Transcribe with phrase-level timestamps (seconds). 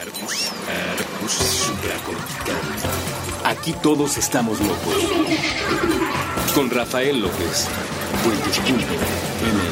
[0.00, 0.48] Arcus,
[0.92, 2.56] Arcus supracortical.
[3.44, 4.94] Aquí todos estamos locos.
[6.54, 7.68] Con Rafael López.
[8.24, 9.69] Puentes.ml.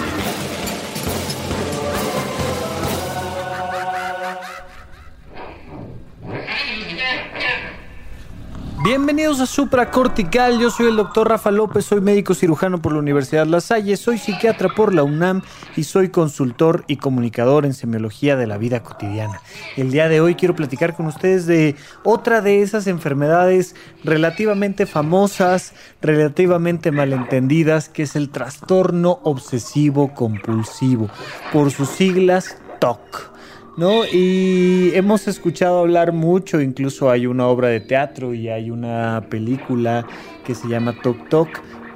[8.88, 13.46] Bienvenidos a Supracortical, yo soy el doctor Rafa López, soy médico cirujano por la Universidad
[13.46, 15.42] La Salle, soy psiquiatra por la UNAM
[15.76, 19.42] y soy consultor y comunicador en semiología de la vida cotidiana.
[19.76, 25.74] El día de hoy quiero platicar con ustedes de otra de esas enfermedades relativamente famosas,
[26.00, 31.10] relativamente malentendidas, que es el trastorno obsesivo compulsivo,
[31.52, 33.37] por sus siglas TOC.
[33.78, 34.04] ¿No?
[34.04, 40.04] Y hemos escuchado hablar mucho, incluso hay una obra de teatro y hay una película
[40.44, 41.48] que se llama Tok Tok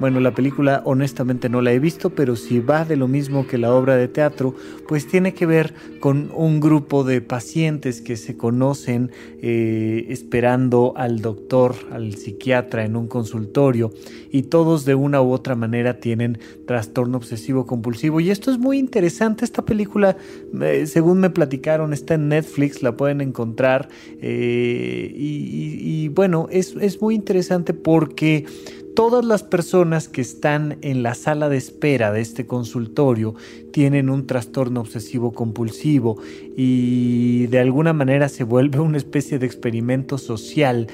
[0.03, 3.57] bueno, la película honestamente no la he visto, pero si va de lo mismo que
[3.57, 4.53] la obra de teatro,
[4.85, 11.21] pues tiene que ver con un grupo de pacientes que se conocen eh, esperando al
[11.21, 13.93] doctor, al psiquiatra en un consultorio
[14.29, 18.19] y todos de una u otra manera tienen trastorno obsesivo compulsivo.
[18.19, 20.17] Y esto es muy interesante, esta película,
[20.61, 23.87] eh, según me platicaron, está en Netflix, la pueden encontrar
[24.21, 28.45] eh, y, bueno, es, es muy interesante porque
[28.95, 33.35] todas las personas que están en la sala de espera de este consultorio
[33.71, 36.17] tienen un trastorno obsesivo compulsivo
[36.55, 40.87] y de alguna manera se vuelve una especie de experimento social,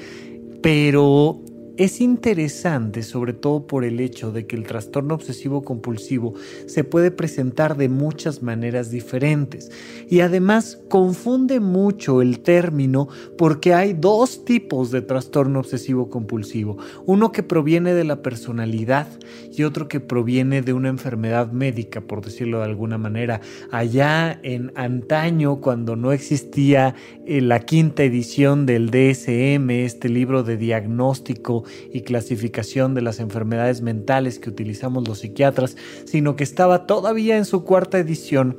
[0.62, 1.40] pero
[1.76, 6.34] es interesante sobre todo por el hecho de que el trastorno obsesivo compulsivo
[6.66, 9.70] se puede presentar de muchas maneras diferentes
[10.08, 17.32] y además confunde mucho el término porque hay dos tipos de trastorno obsesivo compulsivo, uno
[17.32, 19.08] que proviene de la personalidad
[19.52, 23.40] y otro que proviene de una enfermedad médica, por decirlo de alguna manera.
[23.70, 26.94] Allá en antaño, cuando no existía
[27.26, 33.82] eh, la quinta edición del DSM, este libro de diagnóstico y clasificación de las enfermedades
[33.82, 38.58] mentales que utilizamos los psiquiatras, sino que estaba todavía en su cuarta edición,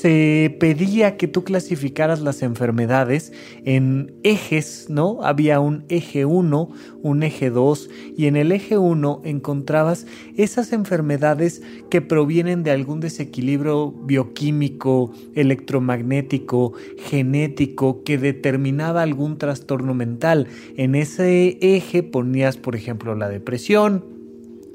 [0.00, 3.32] se pedía que tú clasificaras las enfermedades
[3.64, 5.22] en ejes, ¿no?
[5.22, 6.70] Había un eje 1,
[7.02, 13.00] un eje 2 y en el eje 1 encontrabas esas enfermedades que provienen de algún
[13.00, 20.48] desequilibrio bioquímico, electromagnético, genético que determinaba algún trastorno mental.
[20.76, 24.04] En ese eje ponías, por ejemplo, la depresión,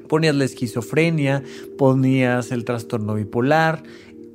[0.08, 1.44] ponías la esquizofrenia,
[1.76, 3.82] ponías el trastorno bipolar,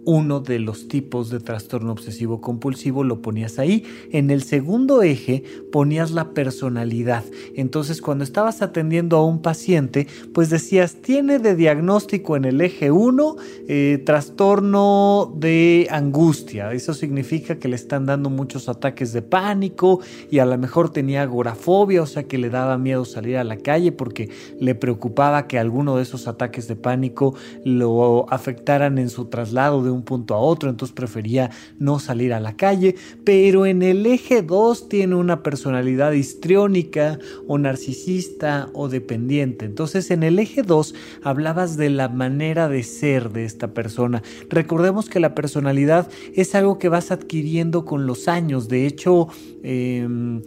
[0.05, 3.83] uno de los tipos de trastorno obsesivo compulsivo lo ponías ahí.
[4.11, 7.23] En el segundo eje ponías la personalidad.
[7.55, 12.91] Entonces cuando estabas atendiendo a un paciente, pues decías, tiene de diagnóstico en el eje
[12.91, 13.35] 1
[13.67, 16.73] eh, trastorno de angustia.
[16.73, 19.99] Eso significa que le están dando muchos ataques de pánico
[20.29, 23.57] y a lo mejor tenía agorafobia, o sea que le daba miedo salir a la
[23.57, 29.25] calle porque le preocupaba que alguno de esos ataques de pánico lo afectaran en su
[29.25, 33.81] traslado de un punto a otro, entonces prefería no salir a la calle, pero en
[33.81, 39.65] el eje 2 tiene una personalidad histriónica o narcisista o dependiente.
[39.65, 44.23] Entonces en el eje 2 hablabas de la manera de ser de esta persona.
[44.49, 49.27] Recordemos que la personalidad es algo que vas adquiriendo con los años, de hecho...
[49.63, 50.41] Em,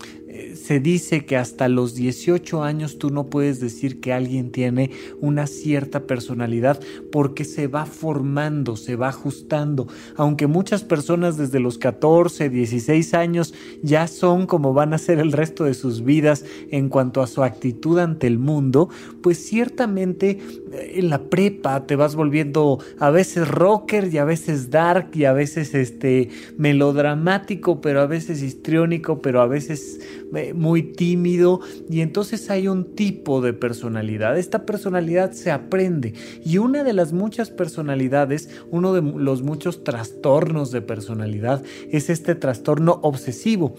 [0.54, 5.46] se dice que hasta los 18 años tú no puedes decir que alguien tiene una
[5.46, 6.80] cierta personalidad
[7.12, 9.86] porque se va formando, se va ajustando.
[10.16, 15.32] Aunque muchas personas desde los 14, 16 años ya son como van a ser el
[15.32, 18.88] resto de sus vidas en cuanto a su actitud ante el mundo,
[19.22, 20.38] pues ciertamente
[20.72, 25.24] eh, en la prepa te vas volviendo a veces rocker y a veces dark y
[25.24, 30.00] a veces este melodramático, pero a veces histriónico, pero a veces
[30.54, 34.38] muy tímido y entonces hay un tipo de personalidad.
[34.38, 36.14] Esta personalidad se aprende
[36.44, 42.34] y una de las muchas personalidades, uno de los muchos trastornos de personalidad es este
[42.34, 43.74] trastorno obsesivo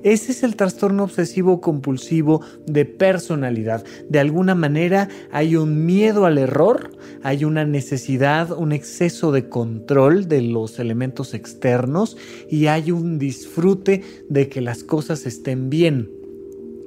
[0.04, 3.84] Ese es el trastorno obsesivo compulsivo de personalidad.
[4.10, 6.92] De alguna manera hay un miedo al error,
[7.24, 12.18] hay una necesidad, un exceso de control de los elementos externos
[12.50, 16.22] y hay un disfrute de que las cosas estén bien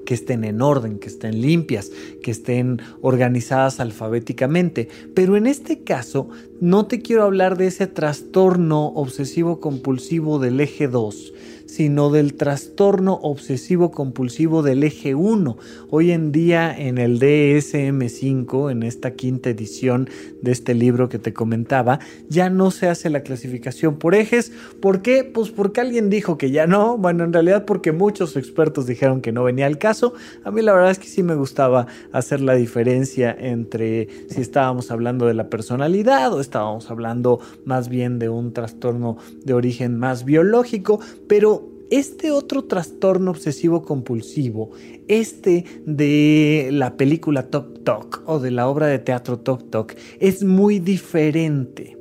[0.04, 1.90] que estén en orden, que estén limpias,
[2.22, 4.88] que estén organizadas alfabéticamente.
[5.14, 6.28] Pero en este caso,
[6.60, 11.32] no te quiero hablar de ese trastorno obsesivo compulsivo del eje 2,
[11.66, 15.56] sino del trastorno obsesivo compulsivo del eje 1.
[15.90, 20.08] Hoy en día en el DSM5, en esta quinta edición
[20.42, 24.52] de este libro que te comentaba, ya no se hace la clasificación por ejes.
[24.80, 25.24] ¿Por qué?
[25.24, 26.98] Pues porque alguien dijo que ya no.
[26.98, 30.14] Bueno, en realidad porque muchos expertos dijeron que no venía al caso.
[30.44, 34.90] A mí la verdad es que sí me gustaba hacer la diferencia entre si estábamos
[34.90, 40.24] hablando de la personalidad o estábamos hablando más bien de un trastorno de origen más
[40.24, 44.70] biológico, pero este otro trastorno obsesivo compulsivo,
[45.08, 50.44] este de la película Tok Tok o de la obra de teatro Tok Tok, es
[50.44, 51.96] muy diferente.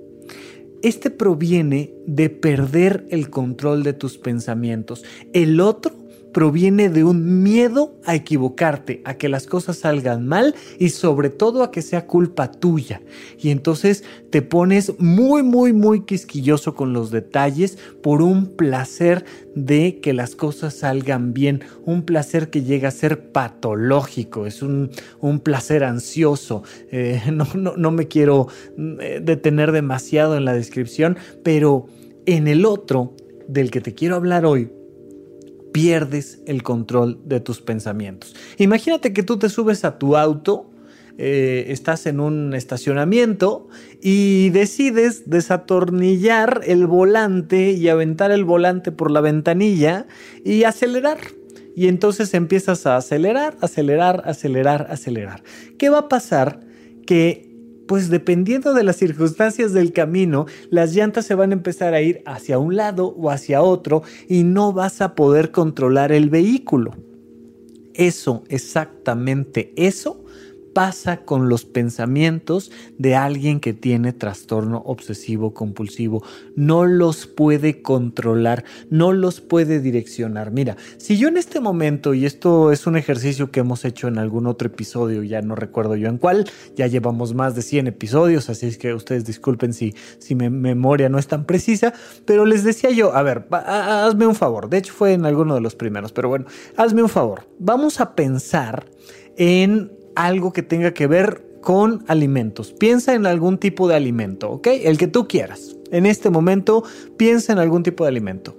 [0.81, 5.03] Este proviene de perder el control de tus pensamientos.
[5.31, 5.93] El otro
[6.33, 11.63] proviene de un miedo a equivocarte, a que las cosas salgan mal y sobre todo
[11.63, 13.01] a que sea culpa tuya.
[13.39, 19.23] Y entonces te pones muy, muy, muy quisquilloso con los detalles por un placer
[19.55, 24.89] de que las cosas salgan bien, un placer que llega a ser patológico, es un,
[25.43, 26.63] placer ansioso.
[26.91, 28.47] Eh, no, no me quiero
[28.77, 31.87] eh, detener demasiado en la descripción, pero
[32.25, 33.13] en el otro
[33.47, 34.69] del que te quiero hablar hoy,
[35.73, 38.33] pierdes el control de tus pensamientos.
[38.57, 40.69] Imagínate que tú te subes a tu auto,
[41.17, 43.67] eh, estás en un estacionamiento
[44.01, 50.07] y decides desatornillar el volante y aventar el volante por la ventanilla
[50.45, 51.19] y acelerar.
[51.75, 55.43] Y entonces empiezas a acelerar, acelerar, acelerar, acelerar.
[55.77, 56.61] ¿Qué va a pasar?
[57.05, 57.52] Que
[57.87, 62.21] pues dependiendo de las circunstancias del camino, las llantas se van a empezar a ir
[62.25, 66.91] hacia un lado o hacia otro y no vas a poder controlar el vehículo.
[67.93, 70.22] Eso, exactamente eso,
[70.73, 76.23] pasa con los pensamientos de alguien que tiene trastorno obsesivo compulsivo.
[76.55, 80.51] No los puede controlar, no los puede direccionar.
[80.51, 84.17] Mira, si yo en este momento, y esto es un ejercicio que hemos hecho en
[84.17, 88.49] algún otro episodio, ya no recuerdo yo en cuál, ya llevamos más de 100 episodios,
[88.49, 91.93] así es que ustedes disculpen si, si mi memoria no es tan precisa,
[92.25, 95.61] pero les decía yo, a ver, hazme un favor, de hecho fue en alguno de
[95.61, 96.45] los primeros, pero bueno,
[96.77, 98.85] hazme un favor, vamos a pensar
[99.37, 102.73] en algo que tenga que ver con alimentos.
[102.73, 104.67] Piensa en algún tipo de alimento, ¿ok?
[104.83, 105.75] El que tú quieras.
[105.91, 106.83] En este momento,
[107.17, 108.55] piensa en algún tipo de alimento.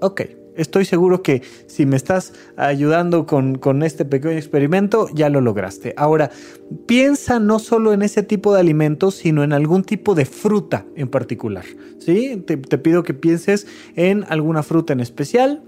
[0.00, 0.22] Ok,
[0.56, 5.94] estoy seguro que si me estás ayudando con, este pequeño experimento, ya lo lograste.
[5.96, 6.30] Ahora,
[6.86, 11.08] piensa no solo en ese tipo de alimentos, sino en algún tipo de fruta en
[11.08, 11.64] particular.
[11.98, 12.36] ¿Sí?
[12.46, 15.62] te pido que pienses en alguna fruta en especial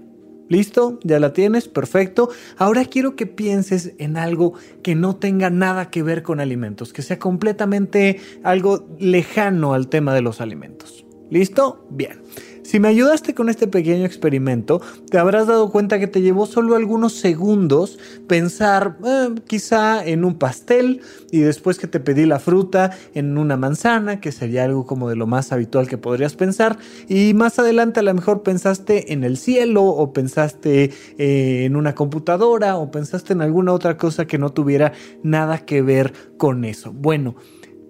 [0.49, 0.99] ¿Listo?
[1.03, 1.67] ¿Ya la tienes?
[1.67, 2.29] Perfecto.
[2.57, 7.01] Ahora quiero que pienses en algo que no tenga nada que ver con alimentos, que
[7.01, 11.05] sea completamente algo lejano al tema de los alimentos.
[11.29, 11.85] ¿Listo?
[11.89, 12.21] Bien.
[12.67, 16.75] Si me ayudaste con este pequeño experimento, te habrás dado cuenta que te llevó solo
[16.75, 17.97] algunos segundos
[18.27, 20.99] pensar eh, quizá en un pastel
[21.31, 25.15] y después que te pedí la fruta en una manzana, que sería algo como de
[25.15, 29.37] lo más habitual que podrías pensar, y más adelante a lo mejor pensaste en el
[29.37, 34.49] cielo o pensaste eh, en una computadora o pensaste en alguna otra cosa que no
[34.49, 34.91] tuviera
[35.23, 36.91] nada que ver con eso.
[36.91, 37.37] Bueno,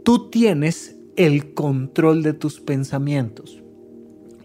[0.04, 3.64] tú tienes el control de tus pensamientos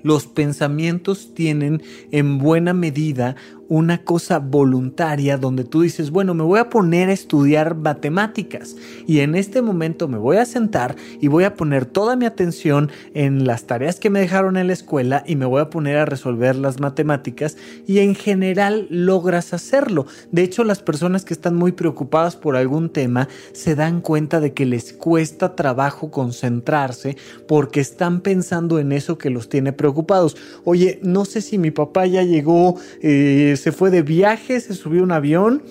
[0.03, 3.37] los pensamientos tienen en buena medida
[3.73, 8.77] una cosa voluntaria donde tú dices, bueno, me voy a poner a estudiar matemáticas
[9.07, 12.91] y en este momento me voy a sentar y voy a poner toda mi atención
[13.15, 16.05] en las tareas que me dejaron en la escuela y me voy a poner a
[16.05, 20.05] resolver las matemáticas y en general logras hacerlo.
[20.31, 24.53] De hecho, las personas que están muy preocupadas por algún tema se dan cuenta de
[24.53, 27.17] que les cuesta trabajo concentrarse
[27.49, 30.37] porque están pensando en eso que los tiene preocupados.
[30.65, 35.03] Oye, no sé si mi papá ya llegó, eh, se fue de viaje, se subió
[35.03, 35.63] a un avión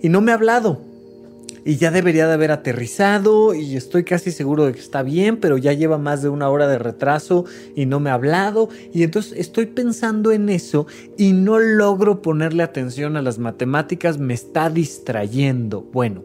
[0.00, 0.80] y no me ha hablado
[1.64, 5.56] y ya debería de haber aterrizado y estoy casi seguro de que está bien, pero
[5.56, 9.34] ya lleva más de una hora de retraso y no me ha hablado y entonces
[9.36, 10.86] estoy pensando en eso
[11.16, 15.82] y no logro ponerle atención a las matemáticas, me está distrayendo.
[15.92, 16.22] Bueno,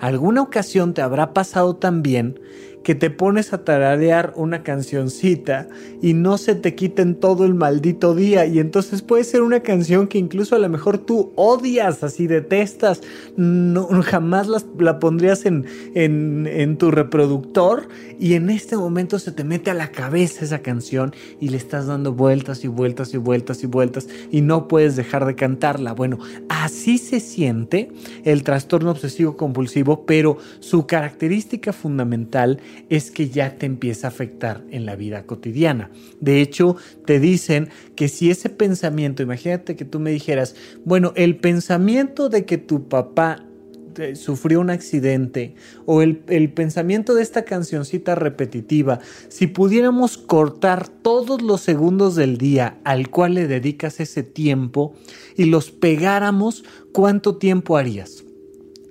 [0.00, 2.40] alguna ocasión te habrá pasado también
[2.82, 5.68] que te pones a tararear una cancioncita
[6.00, 8.46] y no se te quiten todo el maldito día.
[8.46, 13.02] Y entonces puede ser una canción que incluso a lo mejor tú odias, así detestas,
[13.36, 19.44] no, jamás la pondrías en, en, en tu reproductor y en este momento se te
[19.44, 23.62] mete a la cabeza esa canción y le estás dando vueltas y vueltas y vueltas
[23.62, 25.92] y vueltas y no puedes dejar de cantarla.
[25.92, 26.18] Bueno,
[26.48, 27.90] así se siente
[28.24, 34.62] el trastorno obsesivo compulsivo, pero su característica fundamental es que ya te empieza a afectar
[34.70, 35.90] en la vida cotidiana.
[36.20, 41.36] De hecho, te dicen que si ese pensamiento, imagínate que tú me dijeras, bueno, el
[41.36, 43.44] pensamiento de que tu papá
[43.98, 50.88] eh, sufrió un accidente o el, el, pensamiento de esta cancioncita repetitiva, si pudiéramos cortar
[50.88, 54.94] todos los segundos del día al cual le dedicas ese tiempo
[55.36, 58.24] y los pegáramos, ¿cuánto tiempo harías?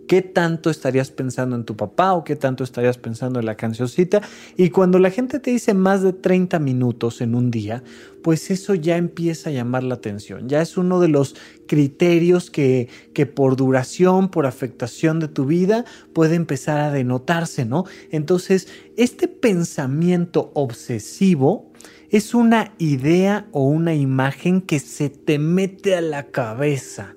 [0.09, 4.23] Qué tanto estarías pensando en tu papá o qué tanto estarías pensando en la cancioncita.
[4.57, 7.83] Y cuando la gente te dice más de 30 minutos en un día,
[8.23, 10.49] pues eso ya empieza a llamar la atención.
[10.49, 11.35] Ya es uno de los
[11.67, 17.85] criterios que, que por duración, por afectación de tu vida, puede empezar a denotarse, ¿no?
[18.09, 21.71] Entonces, este pensamiento obsesivo
[22.09, 27.13] es una idea o una imagen que se te mete a la cabeza.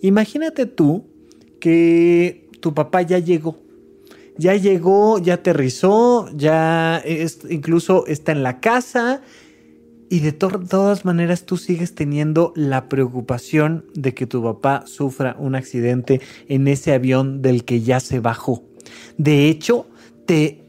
[0.00, 1.13] Imagínate tú
[1.64, 3.56] que tu papá ya llegó.
[4.36, 7.02] Ya llegó, ya aterrizó, ya
[7.48, 9.22] incluso está en la casa
[10.10, 15.54] y de todas maneras tú sigues teniendo la preocupación de que tu papá sufra un
[15.54, 18.62] accidente en ese avión del que ya se bajó.
[19.16, 19.86] De hecho,
[20.26, 20.60] te,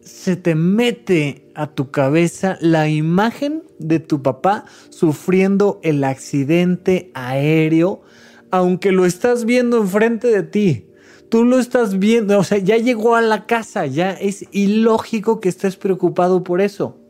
[0.00, 8.02] se te mete a tu cabeza la imagen de tu papá sufriendo el accidente aéreo
[8.50, 10.86] aunque lo estás viendo enfrente de ti.
[11.28, 15.48] Tú lo estás viendo, o sea, ya llegó a la casa, ya es ilógico que
[15.48, 17.00] estés preocupado por eso.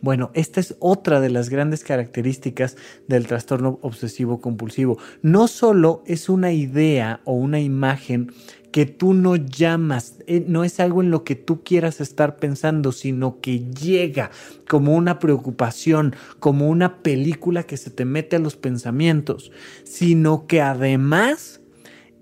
[0.00, 2.76] Bueno, esta es otra de las grandes características
[3.08, 4.98] del trastorno obsesivo compulsivo.
[5.22, 8.30] No solo es una idea o una imagen
[8.74, 12.90] que tú no llamas, eh, no es algo en lo que tú quieras estar pensando,
[12.90, 14.32] sino que llega
[14.68, 19.52] como una preocupación, como una película que se te mete a los pensamientos,
[19.84, 21.60] sino que además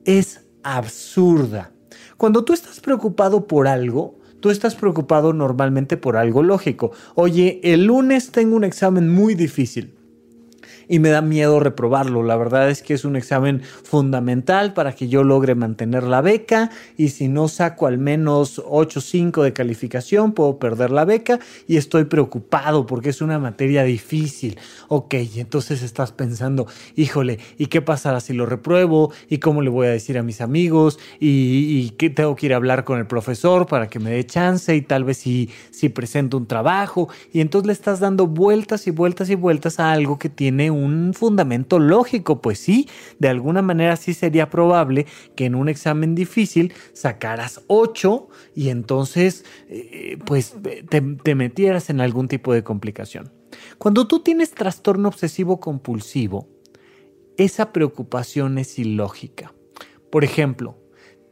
[0.05, 1.73] es absurda.
[2.19, 6.93] Cuando tú estás preocupado por algo, tú estás preocupado normalmente por algo lógico.
[7.15, 9.95] Oye, el lunes tengo un examen muy difícil
[10.93, 12.23] y me da miedo reprobarlo.
[12.23, 16.69] La verdad es que es un examen fundamental para que yo logre mantener la beca
[16.99, 21.41] y si no saco al menos 8 o 5 de calificación puedo perder la beca
[21.67, 24.59] y estoy preocupado porque es una materia difícil.
[24.89, 29.15] Ok, entonces estás pensando, híjole, ¿y qué pasará si lo repruebo?
[29.31, 30.99] ¿Y cómo le voy a decir a mis amigos?
[31.19, 34.77] ¿Y, qué tengo que ir a hablar con el profesor para que me dé chance?
[34.77, 37.09] Y tal vez si, si presento un trabajo.
[37.33, 40.82] Y entonces le estás dando vueltas y vueltas y vueltas a algo que tiene un
[41.15, 46.73] fundamento lógico, pues sí, de alguna manera sí sería probable que en un examen difícil
[46.93, 50.55] sacaras 8 y entonces eh, pues
[50.89, 53.33] te, te metieras en algún tipo de complicación.
[53.79, 56.49] Cuando tú tienes trastorno obsesivo compulsivo,
[57.37, 59.53] esa preocupación es ilógica.
[60.11, 60.77] Por ejemplo,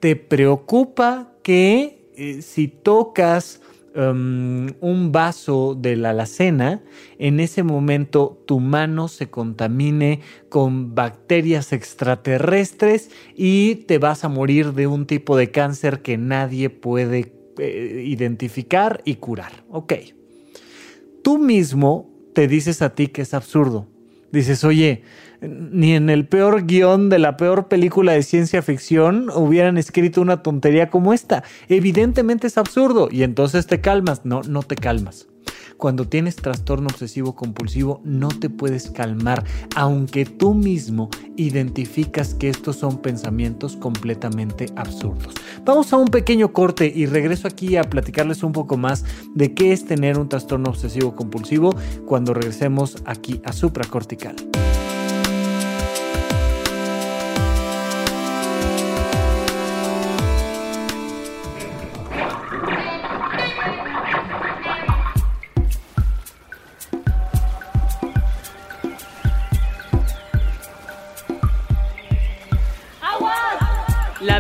[0.00, 3.60] te preocupa que eh, si tocas
[3.92, 6.80] Um, un vaso de la alacena,
[7.18, 14.74] en ese momento tu mano se contamine con bacterias extraterrestres y te vas a morir
[14.74, 19.64] de un tipo de cáncer que nadie puede eh, identificar y curar.
[19.68, 19.94] Ok.
[21.24, 23.88] Tú mismo te dices a ti que es absurdo.
[24.32, 25.02] Dices, oye,
[25.40, 30.42] ni en el peor guion de la peor película de ciencia ficción hubieran escrito una
[30.42, 31.44] tontería como esta.
[31.68, 34.24] Evidentemente es absurdo y entonces te calmas.
[34.24, 35.29] No, no te calmas.
[35.80, 39.44] Cuando tienes trastorno obsesivo compulsivo no te puedes calmar,
[39.74, 45.34] aunque tú mismo identificas que estos son pensamientos completamente absurdos.
[45.64, 49.72] Vamos a un pequeño corte y regreso aquí a platicarles un poco más de qué
[49.72, 51.74] es tener un trastorno obsesivo compulsivo
[52.06, 54.36] cuando regresemos aquí a supracortical.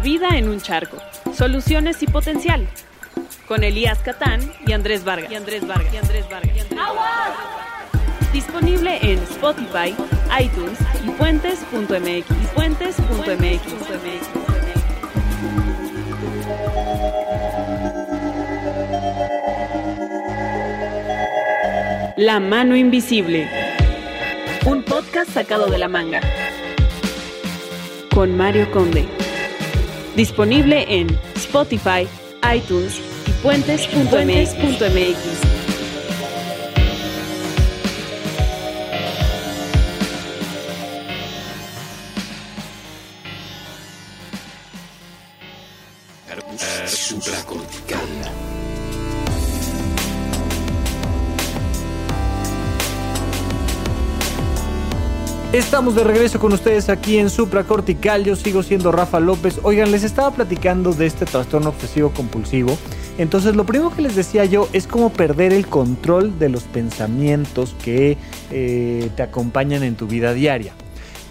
[0.00, 0.96] Vida en un charco.
[1.34, 2.68] Soluciones y potencial.
[3.46, 5.30] Con Elías Catán y Andrés Vargas.
[5.30, 5.92] Y Andrés Vargas.
[5.92, 6.66] Y Andrés Vargas.
[8.32, 9.94] Disponible en Spotify,
[10.40, 12.30] iTunes y puentes.mx.
[12.30, 13.62] Y puentes.mx.
[22.16, 23.48] La mano invisible.
[24.66, 26.20] Un podcast sacado de la manga.
[28.14, 29.08] Con Mario Conde.
[30.20, 32.06] Disponible en Spotify,
[32.54, 35.49] iTunes y puentes.mx.
[55.60, 58.24] Estamos de regreso con ustedes aquí en Supracortical.
[58.24, 59.60] Yo sigo siendo Rafa López.
[59.62, 62.78] Oigan, les estaba platicando de este trastorno obsesivo compulsivo.
[63.18, 67.76] Entonces, lo primero que les decía yo es cómo perder el control de los pensamientos
[67.84, 68.16] que
[68.50, 70.72] eh, te acompañan en tu vida diaria.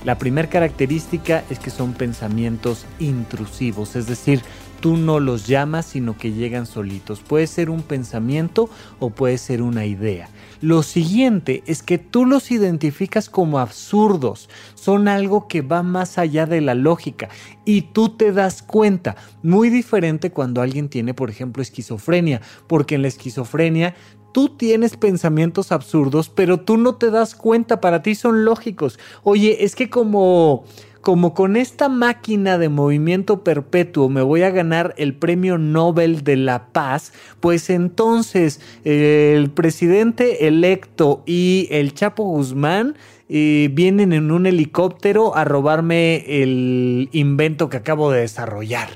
[0.06, 4.42] La primera característica es que son pensamientos intrusivos, es decir,
[4.80, 7.20] tú no los llamas, sino que llegan solitos.
[7.20, 8.70] Puede ser un pensamiento
[9.00, 10.30] o puede ser una idea.
[10.62, 16.46] Lo siguiente es que tú los identificas como absurdos, son algo que va más allá
[16.46, 17.30] de la lógica
[17.64, 19.16] y tú te das cuenta.
[19.42, 23.96] Muy diferente cuando alguien tiene, por ejemplo, esquizofrenia, porque en la esquizofrenia
[24.34, 29.00] tú tienes pensamientos absurdos, pero tú no te das cuenta, para ti son lógicos.
[29.24, 30.66] Oye, es que como
[31.02, 36.36] como con esta máquina de movimiento perpetuo me voy a ganar el premio Nobel de
[36.36, 42.96] la Paz, pues entonces el presidente electo y el Chapo Guzmán
[43.30, 48.90] eh, vienen en un helicóptero a robarme el invento que acabo de desarrollar.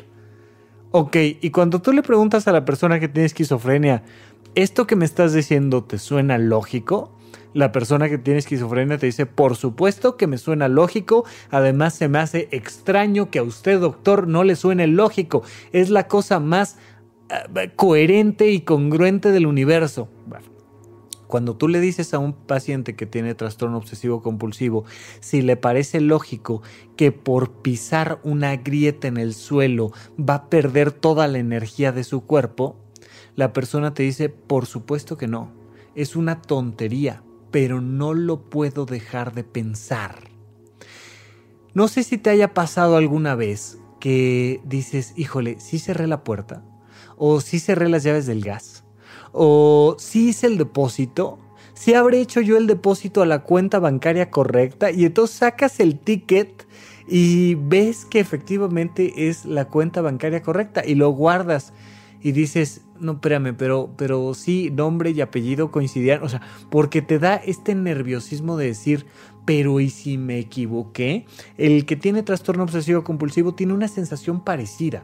[0.92, 4.04] Ok, y cuando tú le preguntas a la persona que tiene esquizofrenia,
[4.56, 7.12] ¿esto que me estás diciendo te suena lógico?
[7.54, 12.08] La persona que tiene esquizofrenia te dice, por supuesto que me suena lógico, además se
[12.08, 15.44] me hace extraño que a usted, doctor, no le suene lógico.
[15.72, 16.78] Es la cosa más
[17.30, 20.10] eh, coherente y congruente del universo.
[21.28, 24.86] cuando tú le dices a un paciente que tiene trastorno obsesivo compulsivo,
[25.20, 26.62] si le parece lógico
[26.96, 32.04] que por pisar una grieta en el suelo va a perder toda la energía de
[32.04, 32.76] su cuerpo,
[33.36, 35.52] la persona te dice, por supuesto que no,
[35.96, 40.16] es una tontería pero no lo puedo dejar de pensar.
[41.76, 46.66] No sé si te haya pasado alguna vez que dices, híjole, sí cerré la puerta,
[47.16, 48.86] o sí cerré las llaves del gas,
[49.34, 51.38] o sí hice el depósito,
[51.76, 56.00] si habré hecho yo el depósito a la cuenta bancaria correcta, y entonces sacas el
[56.00, 56.66] ticket
[57.08, 61.72] y ves que efectivamente es la cuenta bancaria correcta y lo guardas
[62.24, 67.20] y dices, no, espérame, pero, pero sí, nombre y apellido coincidían, o sea, porque te
[67.20, 69.06] da este nerviosismo de decir,
[69.46, 71.26] pero ¿y si me equivoqué?
[71.58, 75.04] El que tiene trastorno obsesivo compulsivo tiene una sensación parecida,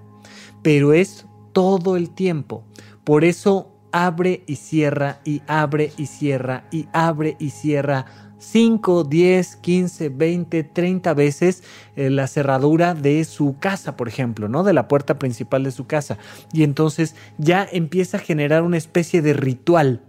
[0.63, 2.63] pero es todo el tiempo.
[3.03, 8.05] Por eso abre y cierra y abre y cierra y abre y cierra
[8.39, 11.63] 5, 10, 15, 20, 30 veces
[11.95, 14.63] eh, la cerradura de su casa, por ejemplo, ¿no?
[14.63, 16.17] De la puerta principal de su casa.
[16.52, 20.02] Y entonces ya empieza a generar una especie de ritual.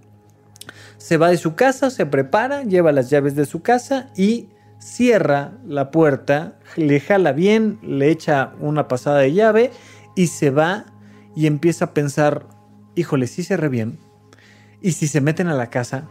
[0.97, 5.53] Se va de su casa, se prepara, lleva las llaves de su casa y cierra
[5.66, 9.71] la puerta, le jala bien, le echa una pasada de llave
[10.14, 10.87] y se va
[11.35, 12.47] y empieza a pensar,
[12.95, 13.99] híjole, si cerré bien.
[14.83, 16.09] ¿Y si se meten a la casa?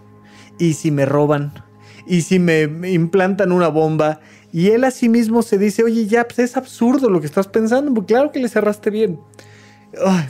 [0.60, 1.69] ¿Y si me roban?
[2.10, 4.20] Y si me implantan una bomba.
[4.52, 7.48] Y él a sí mismo se dice, oye, ya, pues es absurdo lo que estás
[7.48, 9.20] pensando, porque claro que le cerraste bien.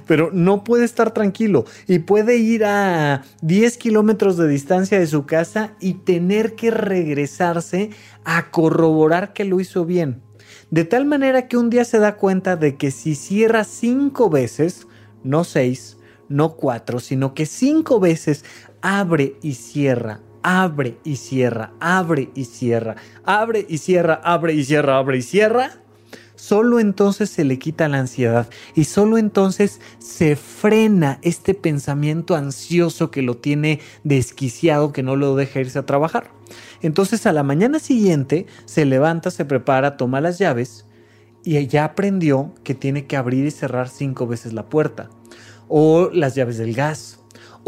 [0.05, 5.25] pero no puede estar tranquilo y puede ir a 10 kilómetros de distancia de su
[5.25, 7.89] casa y tener que regresarse
[8.25, 10.21] a corroborar que lo hizo bien.
[10.71, 14.85] De tal manera que un día se da cuenta de que si cierra cinco veces,
[15.23, 18.45] no seis, no cuatro, sino que cinco veces
[18.81, 24.97] abre y cierra, abre y cierra, abre y cierra, abre y cierra, abre y cierra,
[24.97, 25.71] abre y cierra,
[26.36, 33.12] solo entonces se le quita la ansiedad y solo entonces se frena este pensamiento ansioso
[33.12, 36.32] que lo tiene desquiciado, que no lo deja irse a trabajar.
[36.82, 40.86] Entonces a la mañana siguiente se levanta, se prepara, toma las llaves
[41.43, 45.10] y ya aprendió que tiene que abrir y cerrar cinco veces la puerta
[45.67, 47.18] o las llaves del gas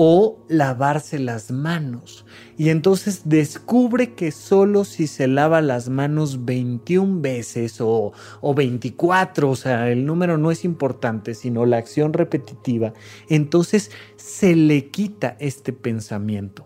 [0.04, 2.26] o lavarse las manos.
[2.58, 8.12] Y entonces descubre que solo si se lava las manos 21 veces o,
[8.42, 12.94] o 24, o sea, el número no es importante, sino la acción repetitiva,
[13.30, 16.66] entonces se le quita este pensamiento.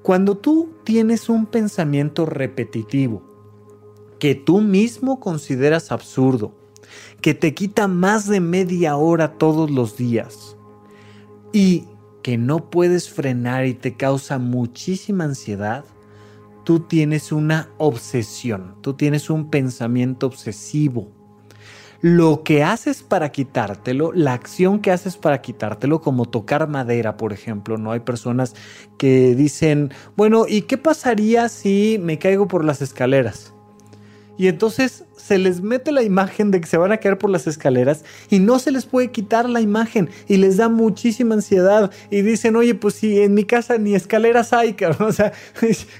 [0.00, 3.22] Cuando tú tienes un pensamiento repetitivo
[4.18, 6.54] que tú mismo consideras absurdo,
[7.20, 10.56] que te quita más de media hora todos los días
[11.52, 11.84] y
[12.22, 15.84] que no puedes frenar y te causa muchísima ansiedad,
[16.64, 21.08] tú tienes una obsesión, tú tienes un pensamiento obsesivo.
[22.02, 27.34] Lo que haces para quitártelo, la acción que haces para quitártelo, como tocar madera, por
[27.34, 28.54] ejemplo, no hay personas
[28.96, 33.52] que dicen, bueno, ¿y qué pasaría si me caigo por las escaleras?
[34.38, 37.46] Y entonces se les mete la imagen de que se van a caer por las
[37.46, 42.22] escaleras y no se les puede quitar la imagen y les da muchísima ansiedad y
[42.22, 45.32] dicen, oye, pues si en mi casa ni escaleras hay, cabrón, o sea,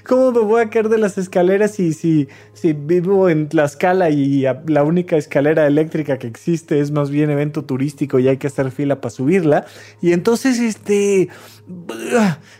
[0.07, 4.45] ¿cómo me voy a caer de las escaleras si, si, si vivo en Tlaxcala y
[4.67, 8.71] la única escalera eléctrica que existe es más bien evento turístico y hay que hacer
[8.71, 9.65] fila para subirla?
[10.01, 11.29] Y entonces, este,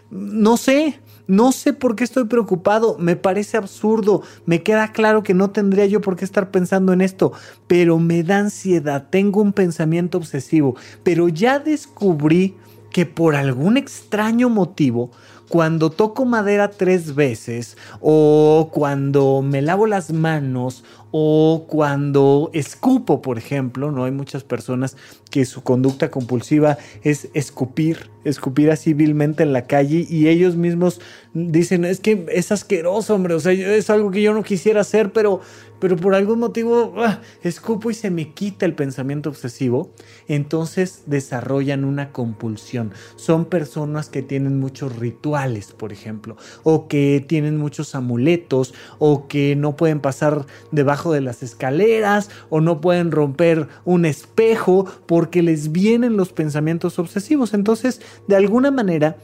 [0.10, 5.34] no sé, no sé por qué estoy preocupado, me parece absurdo, me queda claro que
[5.34, 7.32] no tendría yo por qué estar pensando en esto,
[7.68, 12.56] pero me da ansiedad, tengo un pensamiento obsesivo, pero ya descubrí
[12.92, 15.12] que por algún extraño motivo
[15.52, 23.38] cuando toco madera tres veces o cuando me lavo las manos o cuando escupo, por
[23.38, 24.98] ejemplo, no hay muchas personas
[25.30, 31.02] que su conducta compulsiva es escupir, escupir así vilmente en la calle y ellos mismos
[31.34, 35.12] dicen, es que es asqueroso, hombre, o sea, es algo que yo no quisiera hacer,
[35.12, 35.42] pero
[35.82, 39.90] pero por algún motivo ah, escupo y se me quita el pensamiento obsesivo,
[40.28, 42.94] entonces desarrollan una compulsión.
[43.16, 49.56] Son personas que tienen muchos rituales, por ejemplo, o que tienen muchos amuletos, o que
[49.56, 55.72] no pueden pasar debajo de las escaleras, o no pueden romper un espejo porque les
[55.72, 57.54] vienen los pensamientos obsesivos.
[57.54, 59.16] Entonces, de alguna manera,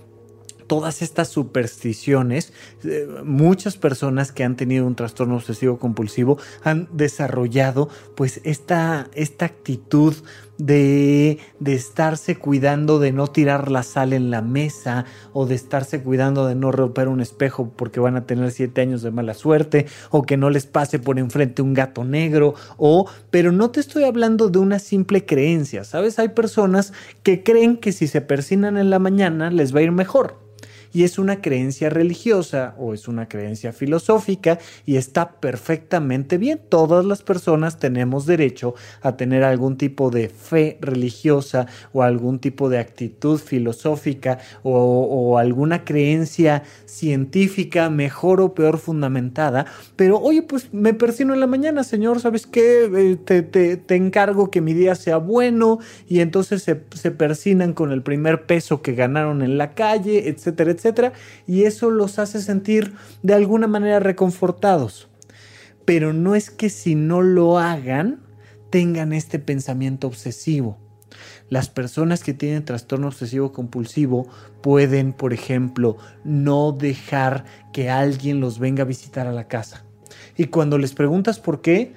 [0.67, 2.53] todas estas supersticiones,
[2.83, 9.45] eh, muchas personas que han tenido un trastorno obsesivo compulsivo han desarrollado pues esta, esta
[9.45, 10.13] actitud
[10.57, 16.01] de, de, estarse cuidando de no tirar la sal en la mesa o de estarse
[16.01, 19.85] cuidando de no romper un espejo porque van a tener siete años de mala suerte
[20.09, 24.03] o que no les pase por enfrente un gato negro o pero no te estoy
[24.03, 28.89] hablando de una simple creencia sabes hay personas que creen que si se persinan en
[28.89, 30.47] la mañana les va a ir mejor
[30.93, 36.59] y es una creencia religiosa o es una creencia filosófica y está perfectamente bien.
[36.69, 42.69] Todas las personas tenemos derecho a tener algún tipo de fe religiosa o algún tipo
[42.69, 49.65] de actitud filosófica o, alguna creencia científica mejor o peor fundamentada.
[49.95, 52.85] Pero oye, pues me persino en la mañana, Señor, ¿sabes qué?
[52.85, 57.91] Eh, te, te, encargo que mi día sea bueno y entonces se, se persinan con
[57.91, 61.13] el primer peso que ganaron en la calle, etcétera, etcétera,
[61.45, 65.09] y eso los hace sentir de alguna manera reconfortados.
[65.85, 68.21] Pero no es que si no lo hagan,
[68.69, 70.77] tengan este pensamiento obsesivo.
[71.49, 74.27] Las personas que tienen trastorno obsesivo compulsivo
[74.61, 79.85] pueden, por ejemplo, no dejar que alguien los venga a visitar a la casa.
[80.35, 81.93] Y cuando les preguntas por qué,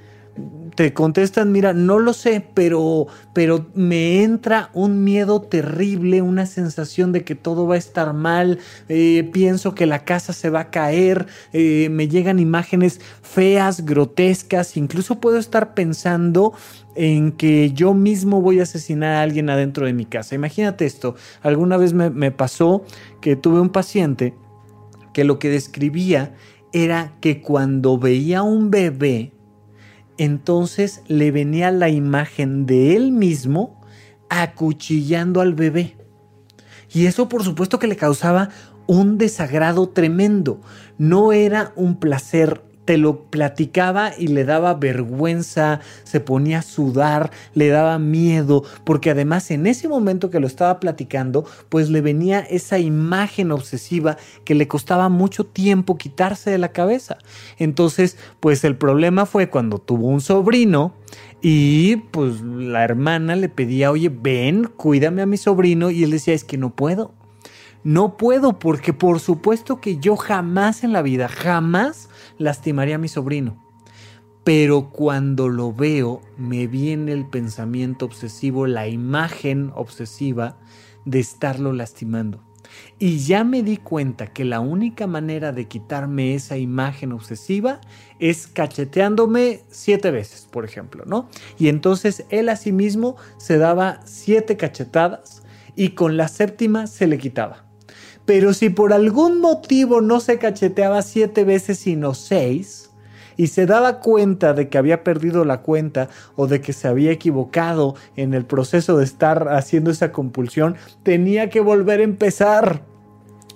[0.74, 7.12] te contestan, mira, no lo sé, pero, pero me entra un miedo terrible, una sensación
[7.12, 10.70] de que todo va a estar mal, eh, pienso que la casa se va a
[10.70, 16.52] caer, eh, me llegan imágenes feas, grotescas, incluso puedo estar pensando
[16.94, 20.34] en que yo mismo voy a asesinar a alguien adentro de mi casa.
[20.34, 22.84] Imagínate esto, alguna vez me, me pasó
[23.20, 24.34] que tuve un paciente
[25.12, 26.34] que lo que describía
[26.72, 29.32] era que cuando veía un bebé,
[30.20, 33.80] entonces le venía la imagen de él mismo
[34.28, 35.96] acuchillando al bebé.
[36.92, 38.50] Y eso por supuesto que le causaba
[38.86, 40.60] un desagrado tremendo.
[40.98, 47.30] No era un placer te lo platicaba y le daba vergüenza, se ponía a sudar,
[47.54, 52.40] le daba miedo, porque además en ese momento que lo estaba platicando, pues le venía
[52.40, 57.18] esa imagen obsesiva que le costaba mucho tiempo quitarse de la cabeza.
[57.58, 60.92] Entonces, pues el problema fue cuando tuvo un sobrino
[61.40, 66.34] y pues la hermana le pedía, oye, ven, cuídame a mi sobrino, y él decía,
[66.34, 67.14] es que no puedo.
[67.84, 72.09] No puedo porque por supuesto que yo jamás en la vida, jamás
[72.40, 73.62] lastimaría a mi sobrino.
[74.42, 80.58] Pero cuando lo veo, me viene el pensamiento obsesivo, la imagen obsesiva
[81.04, 82.42] de estarlo lastimando.
[82.98, 87.80] Y ya me di cuenta que la única manera de quitarme esa imagen obsesiva
[88.18, 91.28] es cacheteándome siete veces, por ejemplo, ¿no?
[91.58, 95.42] Y entonces él a sí mismo se daba siete cachetadas
[95.76, 97.69] y con la séptima se le quitaba.
[98.30, 102.92] Pero si por algún motivo no se cacheteaba siete veces sino seis,
[103.36, 107.10] y se daba cuenta de que había perdido la cuenta o de que se había
[107.10, 112.84] equivocado en el proceso de estar haciendo esa compulsión, tenía que volver a empezar.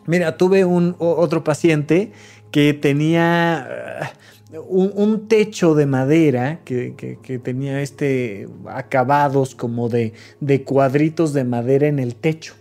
[0.06, 2.10] Mira, tuve un otro paciente
[2.50, 4.10] que tenía
[4.52, 11.86] uh, un, techo de madera que, tenía este acabados como de, de cuadritos de madera
[11.86, 12.54] en el techo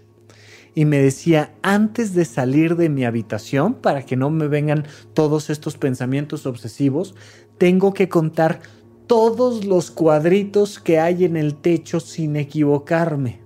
[0.75, 5.49] y me decía, antes de salir de mi habitación, para que no me vengan todos
[5.49, 7.15] estos pensamientos obsesivos,
[7.57, 8.61] tengo que contar
[9.07, 13.41] todos los cuadritos que hay en el techo sin equivocarme.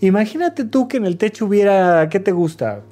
[0.00, 2.82] Imagínate tú que en el techo hubiera, ¿qué te gusta?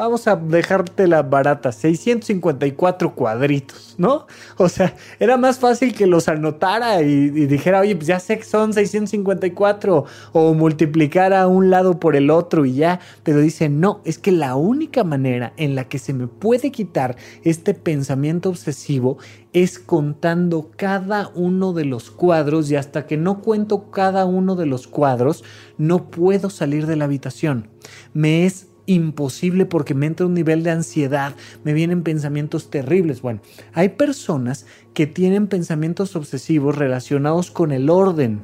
[0.00, 4.26] Vamos a dejarte la barata, 654 cuadritos, ¿no?
[4.56, 8.44] O sea, era más fácil que los anotara y, dijera, oye, pues ya sé que
[8.44, 14.18] son 654 o multiplicara un lado por el otro y ya, pero dice, no, es
[14.18, 19.18] que la única manera en la que se me puede quitar este pensamiento obsesivo
[19.52, 24.64] es contando cada uno de los cuadros y hasta que no cuento cada uno de
[24.64, 25.44] los cuadros,
[25.76, 27.68] no puedo salir de la habitación.
[28.14, 33.22] Me es imposible porque me entra un nivel de ansiedad, me vienen pensamientos terribles.
[33.22, 33.40] Bueno,
[33.72, 38.40] hay personas que tienen pensamientos obsesivos relacionados con el orden.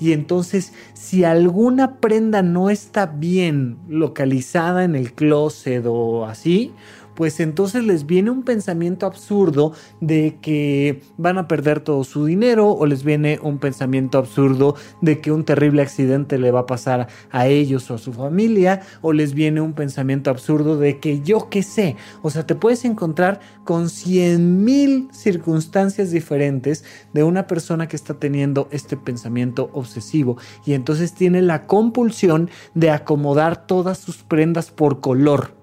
[0.00, 6.72] Y entonces, si alguna prenda no está bien localizada en el closet o así,
[7.18, 12.70] pues entonces les viene un pensamiento absurdo de que van a perder todo su dinero
[12.70, 17.08] o les viene un pensamiento absurdo de que un terrible accidente le va a pasar
[17.32, 21.48] a ellos o a su familia o les viene un pensamiento absurdo de que yo
[21.50, 27.88] qué sé, o sea, te puedes encontrar con cien mil circunstancias diferentes de una persona
[27.88, 34.18] que está teniendo este pensamiento obsesivo y entonces tiene la compulsión de acomodar todas sus
[34.18, 35.57] prendas por color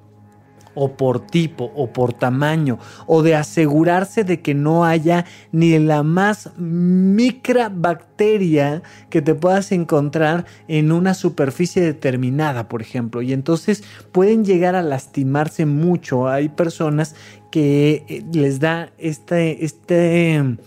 [0.75, 6.03] o por tipo o por tamaño o de asegurarse de que no haya ni la
[6.03, 13.21] más microbacteria que te puedas encontrar en una superficie determinada, por ejemplo.
[13.21, 16.27] Y entonces pueden llegar a lastimarse mucho.
[16.27, 17.15] Hay personas
[17.51, 20.57] que eh, les da este, este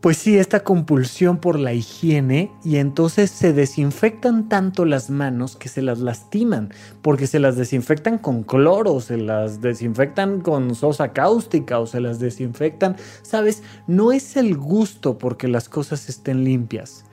[0.00, 5.68] pues sí, esta compulsión por la higiene y entonces se desinfectan tanto las manos que
[5.68, 11.78] se las lastiman, porque se las desinfectan con cloro, se las desinfectan con sosa cáustica
[11.78, 13.62] o se las desinfectan, ¿sabes?
[13.86, 17.04] No es el gusto porque las cosas estén limpias,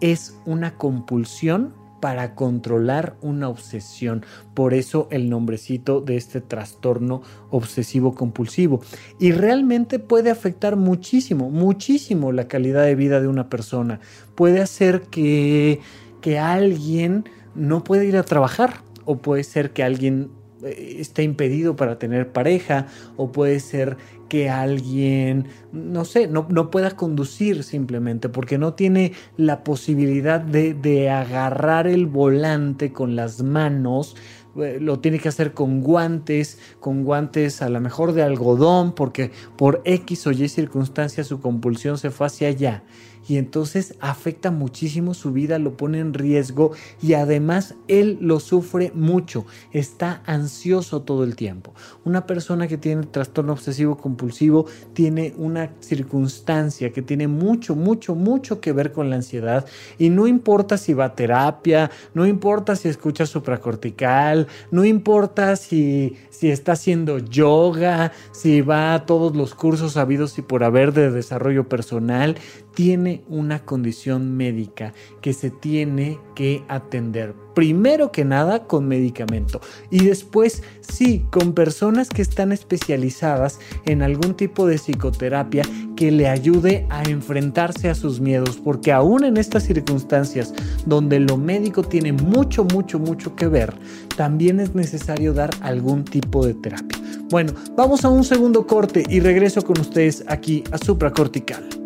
[0.00, 1.72] es una compulsión
[2.06, 4.24] para controlar una obsesión.
[4.54, 8.80] Por eso el nombrecito de este trastorno obsesivo compulsivo.
[9.18, 13.98] Y realmente puede afectar muchísimo, muchísimo la calidad de vida de una persona.
[14.36, 15.80] Puede hacer que,
[16.20, 17.24] que alguien
[17.56, 20.30] no pueda ir a trabajar o puede ser que alguien
[20.62, 23.96] eh, esté impedido para tener pareja o puede ser
[24.28, 31.10] que alguien, no sé, no, pueda conducir simplemente porque no tiene la posibilidad de, de
[31.10, 34.16] agarrar el volante con las manos
[34.56, 39.30] eh, lo tiene que hacer con guantes, con guantes a lo mejor de algodón, porque
[39.56, 42.82] por X o Y circunstancias su compulsión se fue hacia allá
[43.28, 48.92] y entonces afecta muchísimo su vida, lo pone en riesgo y además él lo sufre
[48.94, 51.74] mucho, está ansioso todo el tiempo.
[52.04, 58.60] Una persona que tiene trastorno obsesivo compulsivo tiene una circunstancia que tiene mucho, mucho, mucho
[58.60, 59.66] que ver con la ansiedad
[59.98, 66.16] y no importa si va a terapia, no importa si escucha supracortical, no importa si,
[66.30, 71.10] si está haciendo yoga, si va a todos los cursos habidos y por haber de
[71.10, 72.36] desarrollo personal,
[72.76, 77.34] tiene una condición médica que se tiene que atender.
[77.54, 84.34] Primero que nada con medicamento y después sí con personas que están especializadas en algún
[84.34, 85.62] tipo de psicoterapia
[85.96, 90.52] que le ayude a enfrentarse a sus miedos, porque aún en estas circunstancias
[90.84, 93.72] donde lo médico tiene mucho, mucho, mucho que ver,
[94.18, 96.98] también es necesario dar algún tipo de terapia.
[97.30, 101.85] Bueno, vamos a un segundo corte y regreso con ustedes aquí a Supracortical.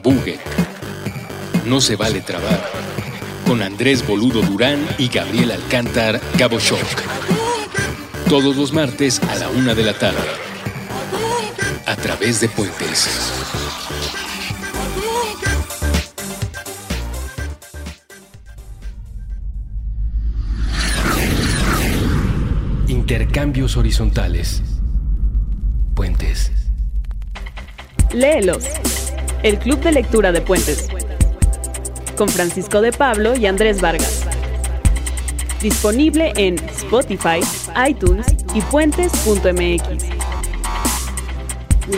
[0.00, 0.38] Abugue.
[1.66, 2.70] No se vale trabar.
[3.46, 7.02] Con Andrés Boludo Durán y Gabriel Alcántar Shock.
[8.26, 10.16] Todos los martes a la una de la tarde.
[11.84, 13.10] A través de Puentes.
[22.88, 24.62] Intercambios horizontales.
[25.94, 26.52] Puentes.
[28.14, 28.64] Léelos.
[29.42, 30.88] El Club de Lectura de Puentes.
[32.16, 34.26] Con Francisco de Pablo y Andrés Vargas.
[35.62, 37.40] Disponible en Spotify,
[37.88, 39.50] iTunes y puentes.mx.
[41.86, 41.96] De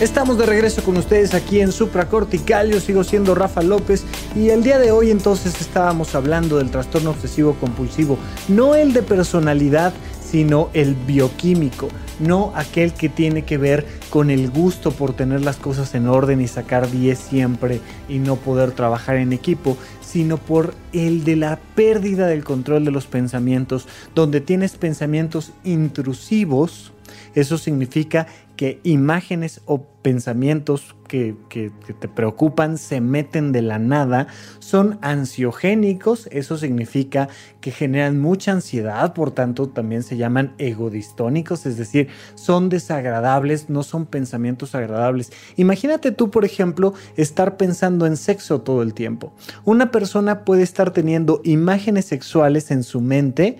[0.00, 2.70] Estamos de regreso con ustedes aquí en Supracortical.
[2.70, 4.04] Yo sigo siendo Rafa López
[4.36, 9.02] y el día de hoy entonces estábamos hablando del trastorno obsesivo compulsivo, no el de
[9.02, 9.92] personalidad,
[10.24, 11.88] sino el bioquímico,
[12.20, 16.40] no aquel que tiene que ver con el gusto por tener las cosas en orden
[16.40, 21.58] y sacar 10 siempre y no poder trabajar en equipo, sino por el de la
[21.74, 26.92] pérdida del control de los pensamientos, donde tienes pensamientos intrusivos.
[27.34, 28.26] Eso significa
[28.58, 34.26] que imágenes o pensamientos que, te preocupan se meten de la nada,
[34.58, 37.28] son ansiogénicos, eso significa
[37.60, 43.84] que generan mucha ansiedad, por tanto también se llaman egodistónicos, es decir, son desagradables, no
[43.84, 45.30] son pensamientos agradables.
[45.54, 49.32] Imagínate tú, por ejemplo, estar pensando en sexo todo el tiempo.
[49.64, 53.56] Una persona puede estar teniendo imágenes sexuales en su mente,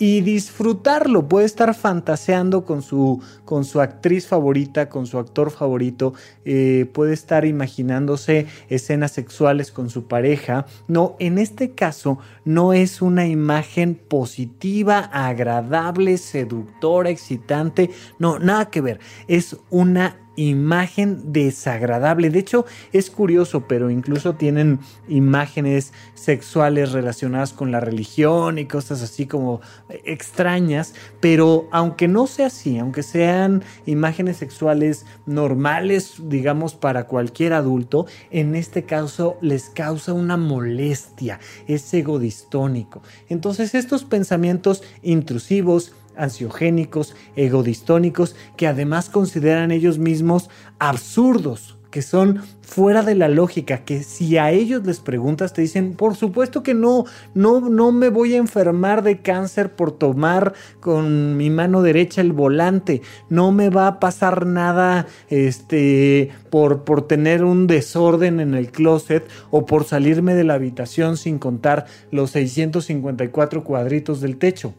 [0.00, 1.28] y disfrutarlo.
[1.28, 6.14] Puede estar fantaseando con su, con su actriz favorita, con su actor favorito.
[6.46, 10.64] Eh, puede estar imaginándose escenas sexuales con su pareja.
[10.88, 17.90] No, en este caso no es una imagen positiva, agradable, seductora, excitante.
[18.18, 19.00] No, nada que ver.
[19.28, 20.16] Es una
[20.48, 22.30] imagen desagradable.
[22.30, 29.02] De hecho, es curioso, pero incluso tienen imágenes sexuales relacionadas con la religión y cosas
[29.02, 29.60] así como
[30.04, 30.94] extrañas.
[31.20, 38.54] Pero aunque no sea así, aunque sean imágenes sexuales normales, digamos, para cualquier adulto, en
[38.54, 43.02] este caso les causa una molestia, es egodistónico.
[43.28, 53.02] Entonces estos pensamientos intrusivos, ansiogénicos, egodistónicos, que además consideran ellos mismos absurdos, que son fuera
[53.02, 57.04] de la lógica, que si a ellos les preguntas te dicen, por supuesto que no,
[57.34, 62.32] no, no me voy a enfermar de cáncer por tomar con mi mano derecha el
[62.32, 68.70] volante, no me va a pasar nada este, por, por tener un desorden en el
[68.70, 74.74] closet o por salirme de la habitación sin contar los 654 cuadritos del techo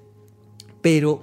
[0.82, 1.22] pero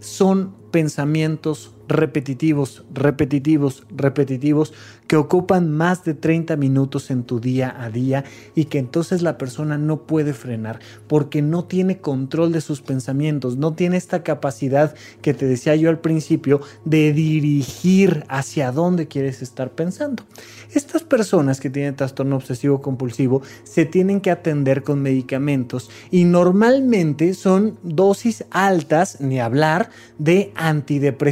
[0.00, 4.72] son pensamientos repetitivos, repetitivos, repetitivos,
[5.06, 9.38] que ocupan más de 30 minutos en tu día a día y que entonces la
[9.38, 14.94] persona no puede frenar porque no tiene control de sus pensamientos, no tiene esta capacidad
[15.22, 20.24] que te decía yo al principio de dirigir hacia dónde quieres estar pensando.
[20.72, 27.34] Estas personas que tienen trastorno obsesivo compulsivo se tienen que atender con medicamentos y normalmente
[27.34, 31.24] son dosis altas, ni hablar, de antidepresivos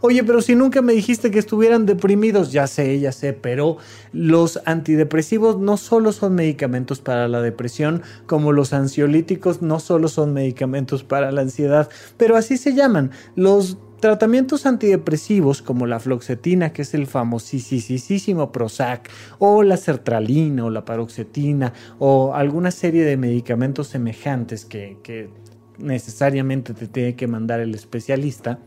[0.00, 3.78] Oye, pero si nunca me dijiste que estuvieran deprimidos, ya sé, ya sé, pero
[4.12, 10.32] los antidepresivos no solo son medicamentos para la depresión, como los ansiolíticos no solo son
[10.32, 13.10] medicamentos para la ansiedad, pero así se llaman.
[13.34, 20.70] Los Tratamientos antidepresivos como la floxetina, que es el famosísimo Prozac, o la sertralina o
[20.70, 25.28] la paroxetina, o alguna serie de medicamentos semejantes que, que
[25.76, 28.58] necesariamente te tiene que mandar el especialista,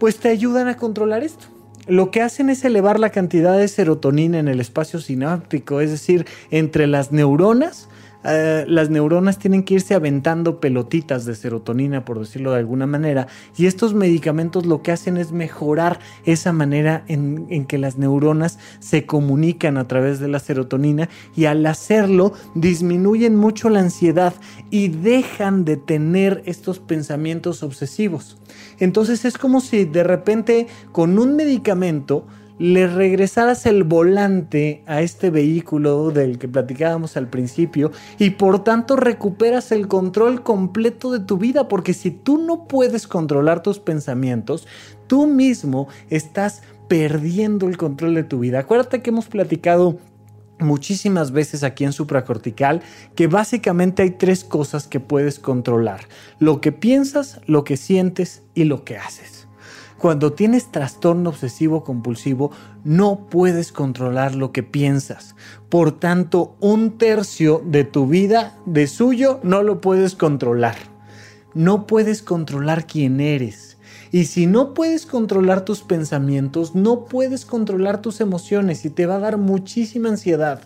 [0.00, 1.46] pues te ayudan a controlar esto.
[1.88, 6.26] Lo que hacen es elevar la cantidad de serotonina en el espacio sináptico, es decir,
[6.50, 7.87] entre las neuronas,
[8.24, 13.28] eh, las neuronas tienen que irse aventando pelotitas de serotonina, por decirlo de alguna manera,
[13.56, 18.58] y estos medicamentos lo que hacen es mejorar esa manera en, en que las neuronas
[18.80, 24.34] se comunican a través de la serotonina y al hacerlo disminuyen mucho la ansiedad
[24.70, 28.36] y dejan de tener estos pensamientos obsesivos.
[28.78, 32.26] Entonces es como si de repente con un medicamento
[32.58, 38.96] le regresaras el volante a este vehículo del que platicábamos al principio y por tanto
[38.96, 44.66] recuperas el control completo de tu vida, porque si tú no puedes controlar tus pensamientos,
[45.06, 48.60] tú mismo estás perdiendo el control de tu vida.
[48.60, 49.98] Acuérdate que hemos platicado
[50.58, 52.82] muchísimas veces aquí en supracortical
[53.14, 56.00] que básicamente hay tres cosas que puedes controlar.
[56.40, 59.37] Lo que piensas, lo que sientes y lo que haces.
[59.98, 62.52] Cuando tienes trastorno obsesivo compulsivo,
[62.84, 65.34] no puedes controlar lo que piensas.
[65.68, 70.76] Por tanto, un tercio de tu vida, de suyo, no lo puedes controlar.
[71.52, 73.76] No puedes controlar quién eres.
[74.10, 79.16] Y si no puedes controlar tus pensamientos, no puedes controlar tus emociones y te va
[79.16, 80.62] a dar muchísima ansiedad.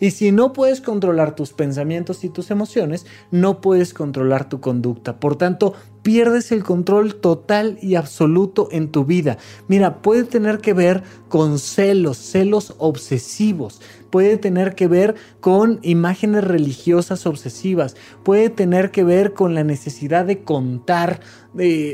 [0.00, 5.20] Y si no puedes controlar tus pensamientos y tus emociones, no puedes controlar tu conducta.
[5.20, 5.74] Por tanto,
[6.06, 9.38] pierdes el control total y absoluto en tu vida.
[9.66, 13.80] Mira, puede tener que ver con celos, celos obsesivos,
[14.10, 20.26] puede tener que ver con imágenes religiosas obsesivas, puede tener que ver con la necesidad
[20.26, 21.18] de contar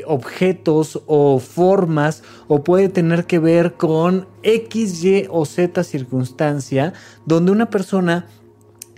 [0.07, 6.93] objetos o formas, o puede tener que ver con X, Y o Z circunstancia
[7.25, 8.27] donde una persona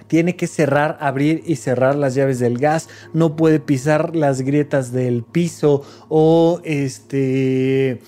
[0.07, 4.93] tiene que cerrar, abrir y cerrar las llaves del gas, no puede pisar las grietas
[4.93, 8.01] del piso o este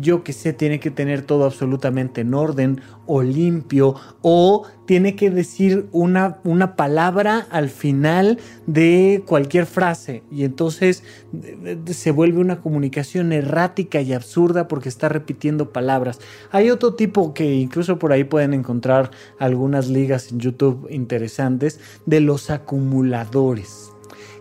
[0.00, 5.30] yo que sé, tiene que tener todo absolutamente en orden o limpio o tiene que
[5.30, 11.02] decir una, una palabra al final de cualquier frase y entonces
[11.86, 16.20] se vuelve una comunicación errática y absurda porque está repitiendo palabras.
[16.50, 22.20] Hay otro tipo que incluso por ahí pueden encontrar algunas ligas en YouTube interesantes de
[22.20, 23.90] los acumuladores.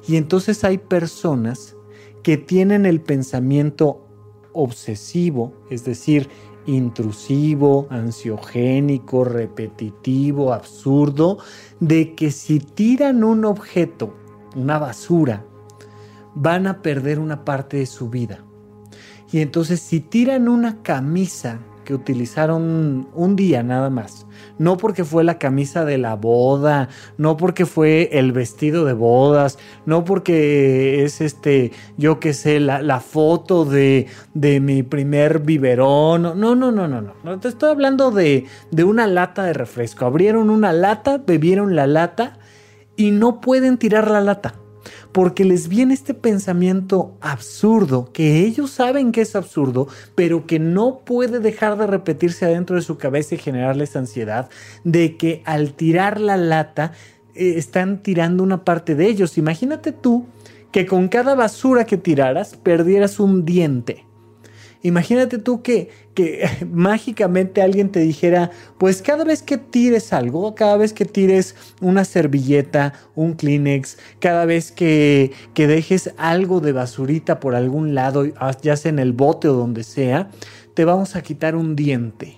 [0.08, 1.76] Y entonces hay personas
[2.24, 4.03] que tienen el pensamiento
[4.54, 6.30] obsesivo, es decir,
[6.66, 11.38] intrusivo, ansiogénico, repetitivo, absurdo,
[11.80, 14.16] de que si tiran un objeto,
[14.56, 15.46] una basura,
[16.36, 18.44] van a perder una parte de su vida.
[19.32, 24.26] Y entonces si tiran una camisa que utilizaron un día nada más.
[24.60, 29.58] No porque fue la camisa de la boda, no porque fue el vestido de bodas,
[29.86, 36.22] no porque es este, yo qué sé, la, foto de, de, mi primer biberón.
[36.22, 37.14] No, no, no, no, no.
[37.24, 37.40] no.
[37.40, 40.06] Te estoy hablando de, de una lata de refresco.
[40.06, 42.38] Abrieron una lata, bebieron la lata
[42.96, 44.56] y no pueden tirar la lata
[45.14, 51.02] porque les viene este pensamiento absurdo, que ellos saben que es absurdo, pero que no
[51.06, 54.50] puede dejar de repetirse adentro de su cabeza y generarles ansiedad,
[54.84, 56.94] de que al tirar la lata
[57.36, 59.38] eh, están tirando una parte de ellos.
[59.38, 60.26] Imagínate tú
[60.72, 64.06] que con cada basura que tiraras perdieras un diente.
[64.86, 70.76] Imagínate tú que, que mágicamente alguien te dijera, pues cada vez que tires algo, cada
[70.76, 77.40] vez que tires una servilleta, un Kleenex, cada vez que, que dejes algo de basurita
[77.40, 78.26] por algún lado,
[78.62, 80.30] ya sea en el bote o donde sea,
[80.74, 82.38] te vamos a quitar un diente.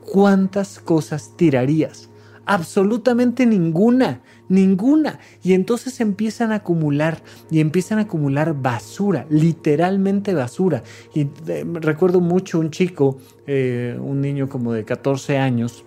[0.00, 2.08] ¿Cuántas cosas tirarías?
[2.46, 5.18] Absolutamente ninguna ninguna.
[5.42, 10.82] Y entonces empiezan a acumular y empiezan a acumular basura, literalmente basura.
[11.14, 15.84] Y eh, recuerdo mucho un chico, eh, un niño como de 14 años,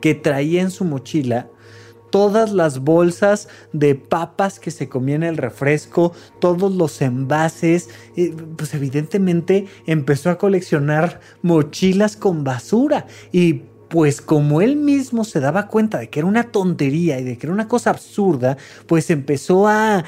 [0.00, 1.48] que traía en su mochila
[2.10, 7.88] todas las bolsas de papas que se comían el refresco, todos los envases,
[8.56, 13.62] pues evidentemente empezó a coleccionar mochilas con basura y
[13.92, 17.46] pues como él mismo se daba cuenta de que era una tontería y de que
[17.46, 20.02] era una cosa absurda, pues empezó a,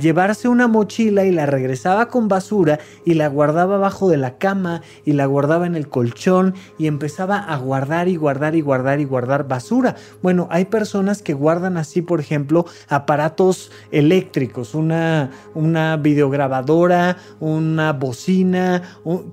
[0.00, 4.82] llevarse una mochila y la regresaba con basura y la guardaba abajo de la cama
[5.04, 9.04] y la guardaba en el colchón y empezaba a guardar y guardar y guardar y
[9.04, 9.94] guardar basura.
[10.20, 18.82] Bueno, hay personas que guardan así, por ejemplo, aparatos eléctricos, una, una videograbadora, una bocina,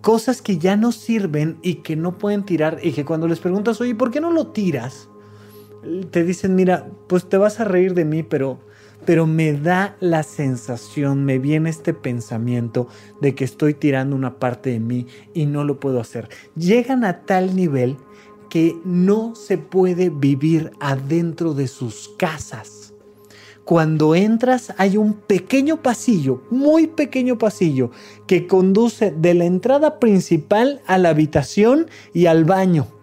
[0.02, 2.92] cosas que ya no sirven y que no pueden tirar y
[3.28, 5.10] les preguntas, oye, ¿por qué no lo tiras?
[6.12, 8.60] Te dicen, mira, pues te vas a reír de mí, pero,
[9.06, 12.88] pero me da la sensación, me viene este pensamiento
[13.22, 16.30] de que estoy tirando una parte de mí y no lo puedo hacer.
[16.56, 17.98] Llegan a tal nivel
[18.50, 22.94] que no se puede vivir adentro de sus casas.
[23.66, 27.90] Cuando entras hay un pequeño pasillo, muy pequeño pasillo,
[28.28, 32.95] que conduce de la entrada principal a la habitación y al baño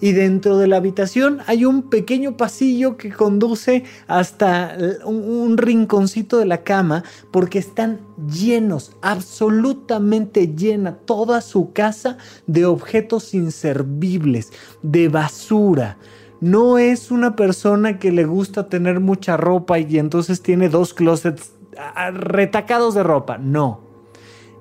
[0.00, 6.46] y dentro de la habitación hay un pequeño pasillo que conduce hasta un, rinconcito de
[6.46, 15.98] la cama porque están llenos, absolutamente llena toda su casa de objetos inservibles, de basura.
[16.40, 21.52] No es una persona que le gusta tener mucha ropa y entonces tiene dos closets
[21.76, 23.38] ah, retacados de ropa.
[23.38, 23.87] No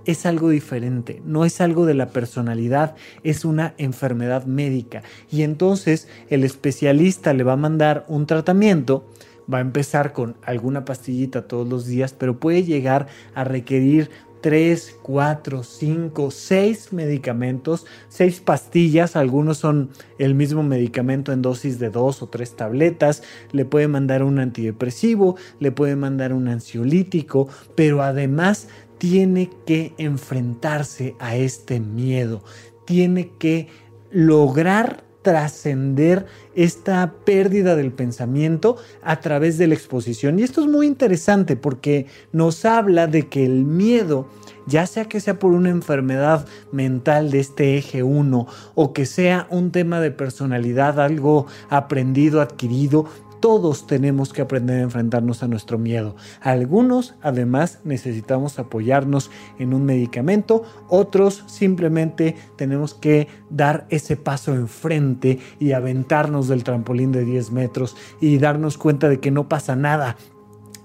[0.08, 5.04] es algo diferente, no es algo de la personalidad, es una enfermedad médica.
[5.30, 9.06] Y entonces el especialista le va a mandar un tratamiento,
[9.54, 14.10] va a empezar con alguna pastillita todos los días, pero puede llegar a requerir
[14.42, 19.90] 3, 4, 5, 6 medicamentos, 6 pastillas, algunos son
[20.20, 25.36] el mismo medicamento en dosis de 2 o 3 tabletas, le puede mandar un antidepresivo,
[25.60, 32.44] le puede mandar un ansiolítico, pero además tiene que enfrentarse a este miedo,
[32.86, 33.68] tiene que
[34.12, 36.26] lograr trascender
[36.56, 40.40] esta pérdida del pensamiento a través de la exposición.
[40.40, 44.30] Y esto es muy interesante porque nos habla de que el miedo,
[44.68, 49.48] ya sea que sea por una enfermedad mental de este eje 1 o que sea
[49.50, 53.10] un tema de personalidad, algo aprendido, adquirido,
[53.40, 56.16] todos tenemos que aprender a enfrentarnos a nuestro miedo.
[56.42, 65.40] Algunos además necesitamos apoyarnos en un medicamento, otros simplemente tenemos que dar ese paso enfrente
[65.60, 70.18] y aventarnos del trampolín de 10 metros y darnos cuenta de que no pasa nada,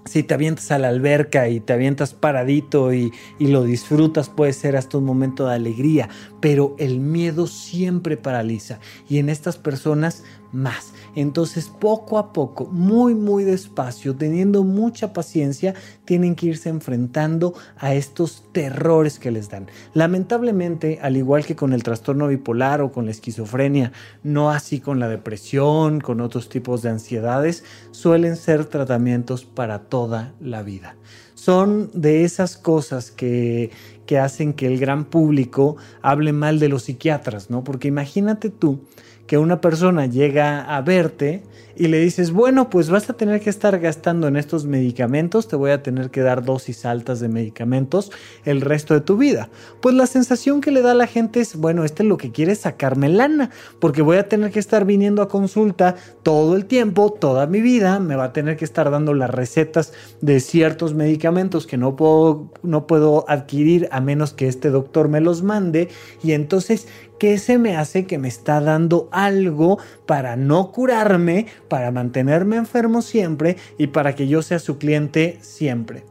[0.04, 4.52] si te avientas a la alberca y te avientas paradito y, y, lo disfrutas, puede
[4.52, 6.08] ser hasta un momento de alegría,
[6.40, 10.92] pero el miedo siempre paraliza y en estas personas más.
[11.14, 15.74] Entonces, poco a poco, muy, muy despacio, teniendo mucha paciencia,
[16.04, 19.66] tienen que irse enfrentando a estos terrores que les dan.
[19.94, 23.92] Lamentablemente, al igual que con el trastorno bipolar o con la esquizofrenia,
[24.22, 30.32] no así con la depresión, con otros tipos de ansiedades, suelen ser tratamientos para toda
[30.40, 30.96] la vida.
[31.34, 33.70] Son de esas cosas que,
[34.06, 37.64] que hacen que el gran público hable mal de los psiquiatras, ¿no?
[37.64, 38.80] Porque imagínate tú
[39.26, 41.42] que una persona llega a verte
[41.76, 45.56] y le dices, bueno, pues vas a tener que estar gastando en estos medicamentos, te
[45.56, 48.12] voy a tener que dar dosis altas de medicamentos
[48.44, 49.48] el resto de tu vida.
[49.80, 52.52] Pues la sensación que le da a la gente es, bueno, este lo que quiere
[52.52, 57.12] es sacarme lana, porque voy a tener que estar viniendo a consulta todo el tiempo,
[57.12, 61.66] toda mi vida, me va a tener que estar dando las recetas de ciertos medicamentos
[61.66, 65.88] que no puedo, no puedo adquirir a menos que este doctor me los mande,
[66.22, 66.86] y entonces
[67.22, 73.00] ¿qué se me hace que me está dando algo para no curarme, para mantenerme enfermo
[73.00, 76.04] siempre y para que yo sea su cliente siempre?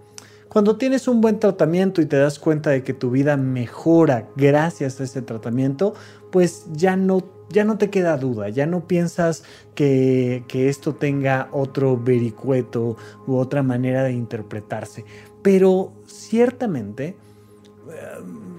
[0.49, 4.99] Cuando tienes un buen tratamiento y te das cuenta de que tu vida mejora gracias
[4.99, 5.93] a ese tratamiento,
[6.31, 9.43] pues ya no, ya no te queda duda, ya no piensas
[9.75, 12.97] que, que esto tenga otro vericueto
[13.27, 15.05] u otra manera de interpretarse.
[15.43, 17.15] Pero ciertamente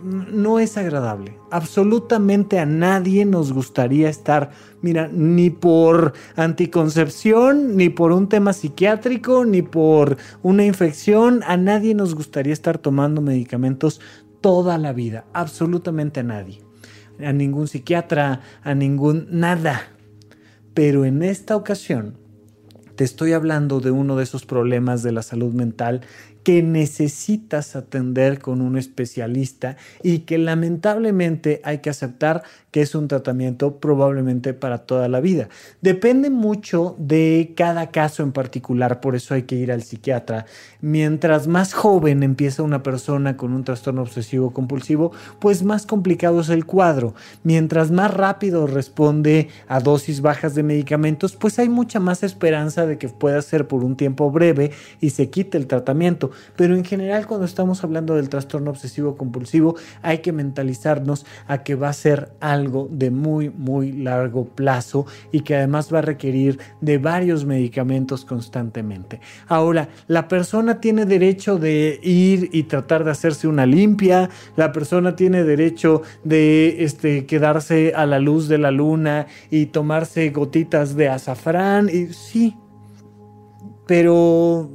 [0.03, 1.39] no es agradable.
[1.51, 4.51] Absolutamente a nadie nos gustaría estar,
[4.81, 11.95] mira, ni por anticoncepción, ni por un tema psiquiátrico, ni por una infección, a nadie
[11.95, 14.01] nos gustaría estar tomando medicamentos
[14.41, 15.25] toda la vida.
[15.33, 16.61] Absolutamente a nadie.
[17.25, 19.83] A ningún psiquiatra, a ningún nada.
[20.75, 22.17] Pero en esta ocasión
[22.97, 26.03] te estoy hablando de uno de esos problemas de la salud mental
[26.43, 32.43] que necesitas atender con un especialista y que lamentablemente hay que aceptar
[32.73, 35.49] que es un tratamiento probablemente para toda la vida.
[35.83, 40.47] Depende mucho de cada caso en particular, por eso hay que ir al psiquiatra.
[40.81, 46.49] Mientras más joven empieza una persona con un trastorno obsesivo compulsivo, pues más complicado es
[46.49, 47.14] el cuadro.
[47.45, 52.97] Mientras más rápido responde a dosis bajas de medicamentos, pues hay mucha más esperanza de
[52.97, 56.31] que pueda ser por un tiempo breve y se quite el tratamiento.
[56.57, 61.75] Pero en general cuando estamos hablando del trastorno obsesivo compulsivo, hay que mentalizarnos a que
[61.75, 66.03] va a ser algo algo de muy, muy largo plazo y que además va a
[66.03, 69.21] requerir de varios medicamentos constantemente.
[69.49, 75.17] Ahora, la persona tiene derecho de ir y tratar de hacerse una limpia, la persona
[75.17, 81.09] tiene derecho de este, quedarse a la luz de la luna y tomarse gotitas de
[81.09, 82.57] azafrán, y sí,
[83.87, 84.71] pero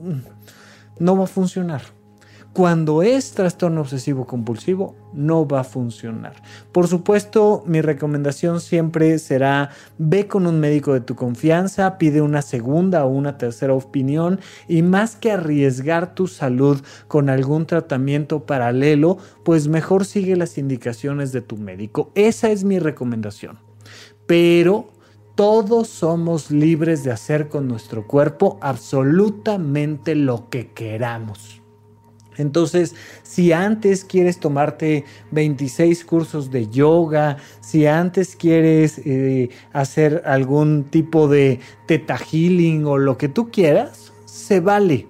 [1.00, 1.97] no va a funcionar
[2.58, 6.42] Cuando es trastorno obsesivo compulsivo, no va a funcionar.
[6.72, 12.42] Por supuesto, mi recomendación siempre será ve con un médico de tu confianza, pide una
[12.42, 19.20] segunda o una tercera opinión y más que arriesgar tu salud con algún tratamiento paralelo,
[19.46, 22.12] pues mejor sigue las indicaciones de tu médico.
[22.16, 23.60] Esa es mi recomendación.
[24.26, 24.88] Pero
[25.36, 31.62] todos somos libres de hacer con nuestro cuerpo absolutamente lo que queramos.
[32.38, 40.86] Entonces, si antes quieres tomarte 26 cursos de yoga, si antes quieres eh, hacer algún
[40.86, 45.08] tipo de teta healing o lo que tú quieras, se vale.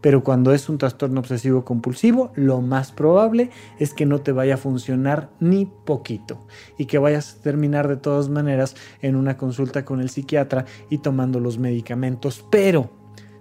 [0.00, 4.54] Pero cuando es un trastorno obsesivo compulsivo, lo más probable es que no te vaya
[4.54, 6.46] a funcionar ni poquito
[6.78, 10.98] y que vayas a terminar de todas maneras en una consulta con el psiquiatra y
[10.98, 12.44] tomando los medicamentos.
[12.50, 12.90] Pero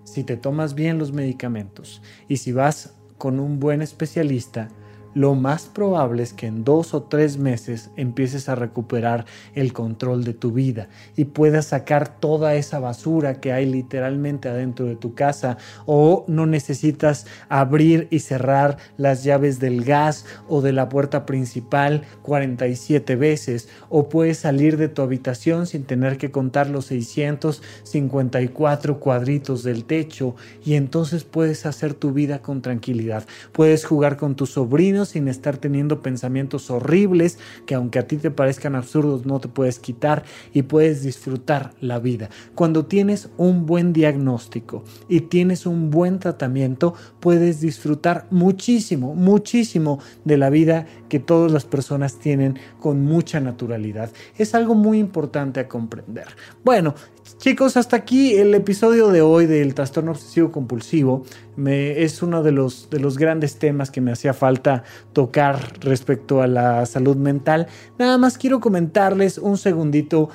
[0.05, 4.69] si te tomas bien los medicamentos y si vas con un buen especialista,
[5.15, 10.25] lo más probable es que en dos o tres meses empieces a recuperar el control
[10.25, 15.15] de tu vida y puedas sacar toda esa basura que hay literalmente adentro de tu
[15.15, 21.25] casa o no necesitas abrir y cerrar las llaves del gas o de la puerta
[21.25, 28.99] principal 47 veces o puedes salir de tu habitación sin tener que contar los 654
[28.99, 30.35] cuadritos del techo
[30.65, 33.25] y entonces puedes hacer tu vida con tranquilidad.
[33.53, 38.31] Puedes jugar con tus sobrinos sin estar teniendo pensamientos horribles que aunque a ti te
[38.31, 42.29] parezcan absurdos no te puedes quitar y puedes disfrutar la vida.
[42.55, 50.37] Cuando tienes un buen diagnóstico y tienes un buen tratamiento, puedes disfrutar muchísimo, muchísimo de
[50.37, 54.11] la vida que todas las personas tienen con mucha naturalidad.
[54.37, 56.27] Es algo muy importante a comprender.
[56.63, 56.95] Bueno,
[57.39, 61.23] Chicos, hasta aquí el episodio de hoy del trastorno obsesivo compulsivo.
[61.55, 66.43] Me, es uno de los, de los grandes temas que me hacía falta tocar respecto
[66.43, 67.65] a la salud mental.
[67.97, 70.29] Nada más quiero comentarles un segundito.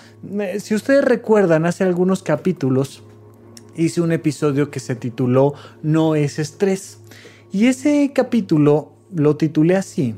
[0.59, 3.05] Si ustedes recuerdan, hace algunos capítulos
[3.76, 6.99] hice un episodio que se tituló No es estrés.
[7.53, 10.16] Y ese capítulo lo titulé así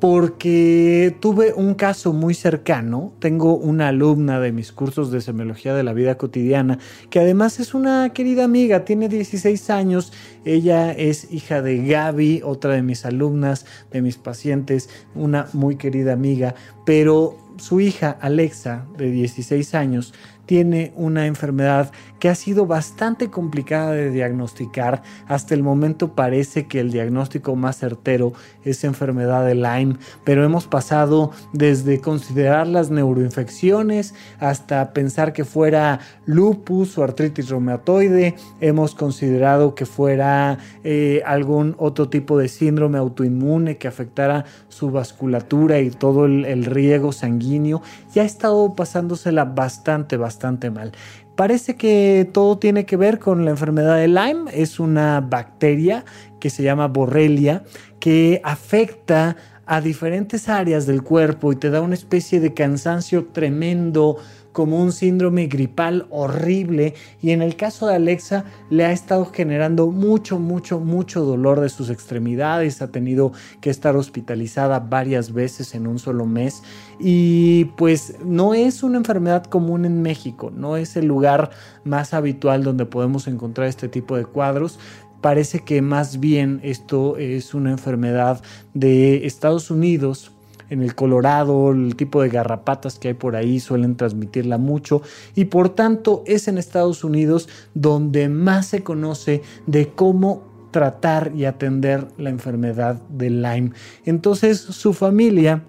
[0.00, 3.12] porque tuve un caso muy cercano.
[3.18, 6.78] Tengo una alumna de mis cursos de semiología de la vida cotidiana,
[7.10, 10.12] que además es una querida amiga, tiene 16 años.
[10.44, 16.12] Ella es hija de Gaby, otra de mis alumnas, de mis pacientes, una muy querida
[16.12, 16.54] amiga,
[16.86, 20.14] pero su hija Alexa, de 16 años,
[20.48, 25.02] tiene una enfermedad que ha sido bastante complicada de diagnosticar.
[25.26, 28.32] Hasta el momento parece que el diagnóstico más certero
[28.64, 36.00] es enfermedad de Lyme, pero hemos pasado desde considerar las neuroinfecciones hasta pensar que fuera
[36.24, 38.34] lupus o artritis reumatoide.
[38.62, 45.78] Hemos considerado que fuera eh, algún otro tipo de síndrome autoinmune que afectara su vasculatura
[45.80, 47.82] y todo el, el riego sanguíneo.
[48.18, 50.90] Y ha estado pasándosela bastante bastante mal.
[51.36, 54.50] Parece que todo tiene que ver con la enfermedad de Lyme.
[54.52, 56.04] Es una bacteria
[56.40, 57.62] que se llama Borrelia
[58.00, 64.16] que afecta a diferentes áreas del cuerpo y te da una especie de cansancio tremendo,
[64.52, 66.94] como un síndrome gripal horrible.
[67.22, 71.68] Y en el caso de Alexa le ha estado generando mucho, mucho, mucho dolor de
[71.68, 76.62] sus extremidades, ha tenido que estar hospitalizada varias veces en un solo mes.
[76.98, 81.50] Y pues no es una enfermedad común en México, no es el lugar
[81.84, 84.78] más habitual donde podemos encontrar este tipo de cuadros,
[85.20, 88.42] parece que más bien esto es una enfermedad
[88.74, 90.32] de Estados Unidos
[90.70, 95.02] en el Colorado, el tipo de garrapatas que hay por ahí suelen transmitirla mucho
[95.34, 101.44] y por tanto es en Estados Unidos donde más se conoce de cómo tratar y
[101.46, 103.72] atender la enfermedad de Lyme.
[104.04, 105.62] Entonces su familia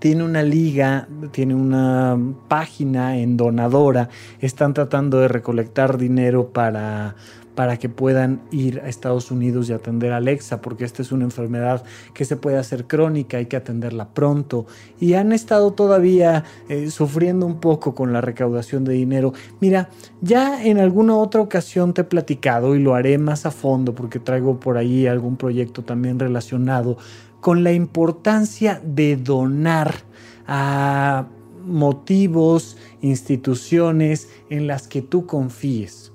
[0.00, 2.18] tiene una liga, tiene una
[2.48, 4.08] página en donadora,
[4.40, 7.14] están tratando de recolectar dinero para
[7.54, 11.24] para que puedan ir a Estados Unidos y atender a Alexa, porque esta es una
[11.24, 14.66] enfermedad que se puede hacer crónica, hay que atenderla pronto.
[14.98, 19.32] Y han estado todavía eh, sufriendo un poco con la recaudación de dinero.
[19.60, 19.90] Mira,
[20.20, 24.18] ya en alguna otra ocasión te he platicado y lo haré más a fondo porque
[24.18, 26.96] traigo por ahí algún proyecto también relacionado
[27.40, 29.94] con la importancia de donar
[30.46, 31.26] a
[31.64, 36.13] motivos, instituciones en las que tú confíes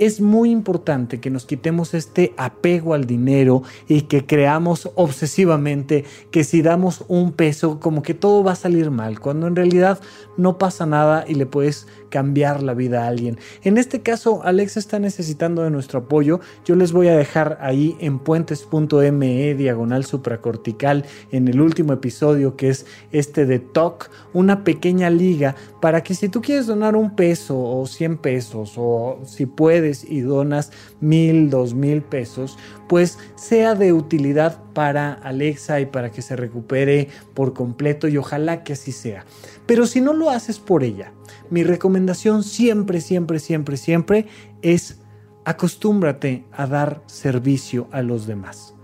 [0.00, 6.42] Es muy importante que nos quitemos este apego al dinero y que creamos obsesivamente que
[6.42, 10.00] si damos un peso como que todo va a salir mal, cuando en realidad
[10.38, 13.38] no pasa nada y le puedes cambiar la vida a alguien.
[13.62, 16.40] En este caso, Alexa está necesitando de nuestro apoyo.
[16.64, 22.70] Yo les voy a dejar ahí en puentes.me diagonal supracortical en el último episodio que
[22.70, 27.60] es este de TOC, una pequeña liga para que si tú quieres donar un peso
[27.60, 33.92] o 100 pesos o si puedes y donas mil, dos mil pesos, pues sea de
[33.92, 39.24] utilidad para Alexa y para que se recupere por completo y ojalá que así sea.
[39.66, 41.12] Pero si no lo haces por ella,
[41.50, 44.26] mi recomendación siempre, siempre, siempre, siempre
[44.62, 44.98] es
[45.44, 48.74] acostúmbrate a dar servicio a los demás.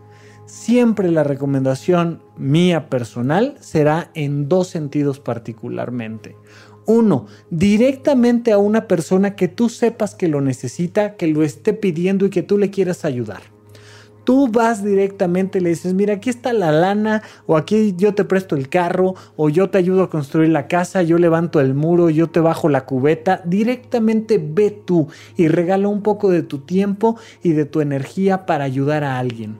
[0.47, 6.37] Siempre la recomendación mía personal será en dos sentidos particularmente.
[6.87, 12.26] Uno, directamente a una persona que tú sepas que lo necesita, que lo esté pidiendo
[12.26, 13.43] y que tú le quieras ayudar.
[14.22, 18.57] Tú vas directamente le dices, mira, aquí está la lana, o aquí yo te presto
[18.57, 22.28] el carro, o yo te ayudo a construir la casa, yo levanto el muro, yo
[22.28, 23.41] te bajo la cubeta.
[23.45, 25.07] Directamente ve tú
[25.37, 29.59] y regala un poco de tu tiempo y de tu energía para ayudar a alguien.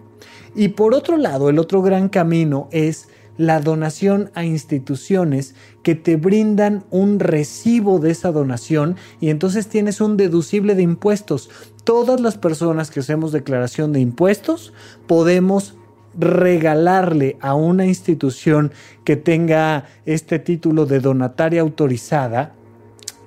[0.57, 3.09] Y por otro lado, el otro gran camino es
[3.39, 10.01] la donación a instituciones que te brindan un recibo de esa donación y entonces tienes
[10.01, 11.51] un deducible de impuestos.
[11.85, 14.73] Todas las personas que hacemos declaración de impuestos
[15.07, 15.75] podemos
[16.19, 18.73] regalarle a una institución
[19.05, 22.55] que tenga este título de donataria autorizada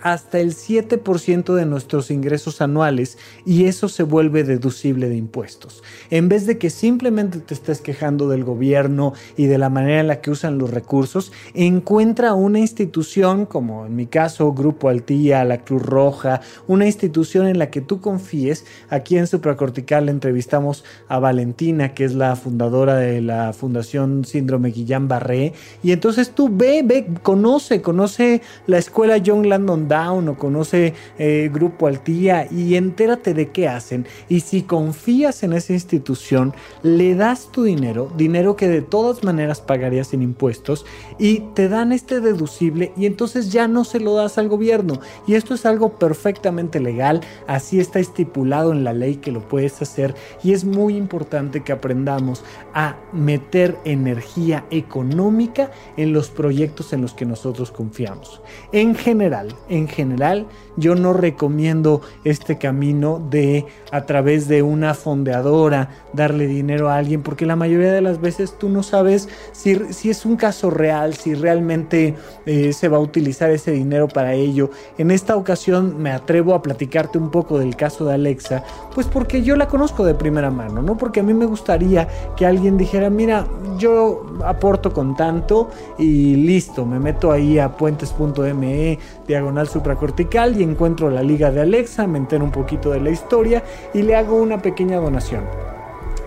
[0.02, 5.84] hasta el 7% de nuestros ingresos anuales y eso se vuelve deducible de impuestos.
[6.10, 10.08] En vez de que simplemente te estés quejando del gobierno y de la manera en
[10.08, 15.64] la que usan los recursos, encuentra una institución como en mi caso Grupo Altía, la
[15.64, 18.66] Cruz Roja, una institución en la que tú confíes.
[18.90, 25.08] Aquí en Supracortical entrevistamos a Valentina, que es la fundadora de la Fundación Síndrome Guillain
[25.08, 30.94] Barré, y entonces tú ve, ve, conoce, conoce la escuela John Landon Down o conoce
[31.18, 34.08] eh, Grupo Altía y entérate de qué hacen.
[34.30, 39.60] Y si confías en esa institución, le das tu dinero, dinero que de todas maneras
[39.60, 40.86] pagarías sin impuestos,
[41.18, 45.02] y te dan este deducible y entonces ya no se lo das al gobierno.
[45.28, 49.82] Y esto es algo perfectamente legal, así está estipulado en la ley que lo puedes
[49.82, 57.02] hacer y es muy importante que aprendamos a meter energía económica en los proyectos en
[57.02, 58.42] los que nosotros confiamos.
[58.72, 60.48] En general, en general,
[60.80, 67.22] yo no recomiendo este camino de a través de una fondeadora darle dinero a alguien,
[67.22, 71.14] porque la mayoría de las veces tú no sabes si, si es un caso real,
[71.14, 72.16] si realmente
[72.46, 74.72] eh, se va a utilizar ese dinero para ello.
[74.98, 78.64] En esta ocasión me atrevo a platicarte un poco del caso de Alexa,
[78.94, 80.98] pues porque yo la conozco de primera mano, ¿no?
[80.98, 83.46] Porque a mí me gustaría que alguien dijera, mira,
[83.78, 91.10] yo aporto con tanto y listo, me meto ahí a puentes.me diagonal supracortical y encuentro
[91.10, 93.64] la liga de Alexa, me entero un poquito de la historia
[93.94, 95.44] y le hago una pequeña donación.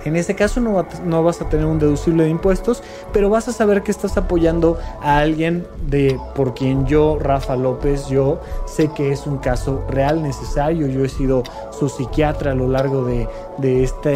[0.05, 2.83] En ese caso no, no, vas a tener un deducible de impuestos,
[3.13, 8.09] pero vas a saber que estás apoyando a alguien de por quien yo, Rafa López,
[8.09, 10.89] yo sé que es un caso real, necesario.
[10.89, 11.45] Yo he sido
[11.83, 13.29] su psiquiatra a lo largo de,
[13.59, 14.11] de, este,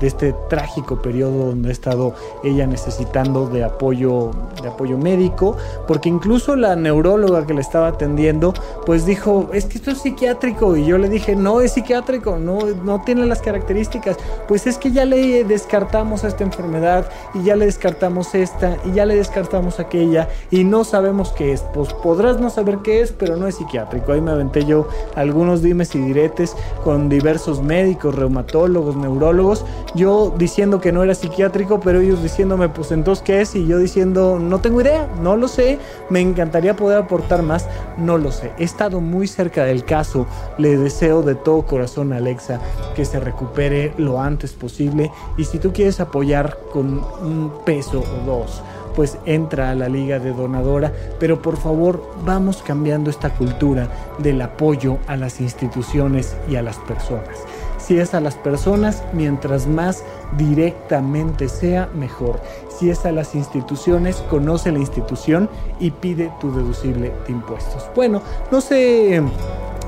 [0.00, 2.14] de este trágico periodo donde ha estado
[2.44, 4.30] ella necesitando de apoyo,
[4.62, 5.56] de apoyo médico,
[5.88, 8.54] porque incluso la neuróloga que le estaba atendiendo,
[8.86, 10.76] pues dijo, es que esto es psiquiátrico.
[10.76, 14.16] Y yo le dije, no es psiquiátrico, no, no tiene las características.
[14.46, 19.04] Pues es que ya le descartamos esta enfermedad y ya le descartamos esta y ya
[19.04, 21.62] le descartamos aquella y no sabemos qué es.
[21.74, 24.12] Pues podrás no saber qué es, pero no es psiquiátrico.
[24.12, 24.86] Ahí me aventé yo
[25.16, 29.64] algunos dimes y diretes con diversos médicos, reumatólogos, neurólogos,
[29.94, 33.78] yo diciendo que no era psiquiátrico, pero ellos diciéndome, pues entonces qué es, y yo
[33.78, 35.78] diciendo, no tengo idea, no lo sé,
[36.10, 37.66] me encantaría poder aportar más,
[37.96, 38.52] no lo sé.
[38.58, 40.26] He estado muy cerca del caso,
[40.58, 42.60] le deseo de todo corazón a Alexa
[42.94, 48.26] que se recupere lo antes posible y si tú quieres apoyar con un peso o
[48.26, 48.62] dos,
[48.94, 53.88] pues entra a la liga de donadora, pero por favor vamos cambiando esta cultura
[54.18, 57.38] del apoyo a las instituciones y a las personas.
[57.78, 60.04] Si es a las personas, mientras más
[60.38, 62.40] directamente sea, mejor.
[62.78, 67.90] Si es a las instituciones, conoce la institución y pide tu deducible de impuestos.
[67.94, 69.22] Bueno, no sé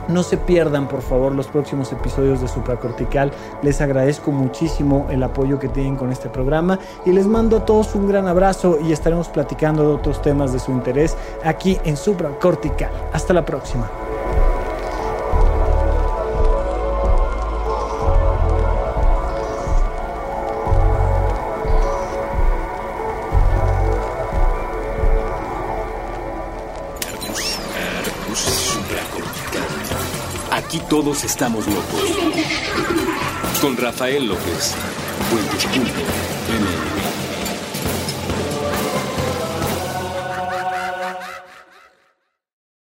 [0.08, 3.32] no se pierdan, por favor, los próximos episodios de Supracortical.
[3.62, 7.94] Les agradezco muchísimo el apoyo que tienen con este programa y les mando a todos
[7.94, 12.90] un gran abrazo y estaremos platicando de otros temas de su interés aquí en Supracortical.
[13.12, 14.05] Hasta la próxima.
[31.02, 32.16] Todos estamos locos.
[33.60, 34.74] Con Rafael López.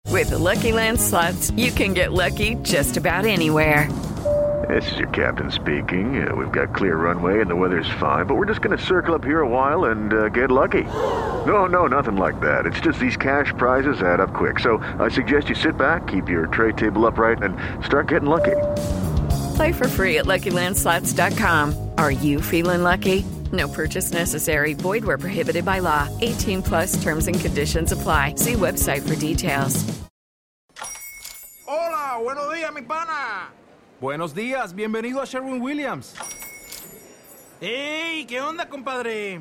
[0.07, 3.89] With the Lucky Land slots, you can get lucky just about anywhere.
[4.69, 6.25] This is your captain speaking.
[6.25, 9.17] Uh, we've got clear runway and the weather's fine, but we're just going to circle
[9.17, 10.85] up here a while and uh, get lucky.
[11.49, 12.67] No, no, nothing like that.
[12.67, 14.59] It's just these cash prizes add up quick.
[14.59, 18.57] So I suggest you sit back, keep your tray table upright, and start getting lucky.
[19.57, 21.93] Play for free at LuckyLandSlots.com.
[21.97, 23.25] Are you feeling lucky?
[23.51, 24.75] No purchase necessary.
[24.75, 26.07] Void where prohibited by law.
[26.21, 28.35] 18 plus terms and conditions apply.
[28.37, 29.87] See website for details.
[31.67, 33.49] Hola, buenos días, mi pana.
[34.03, 36.15] Buenos días, bienvenido a Sherwin Williams.
[37.63, 38.27] ¡Ey!
[38.27, 39.41] ¿Qué onda, compadre?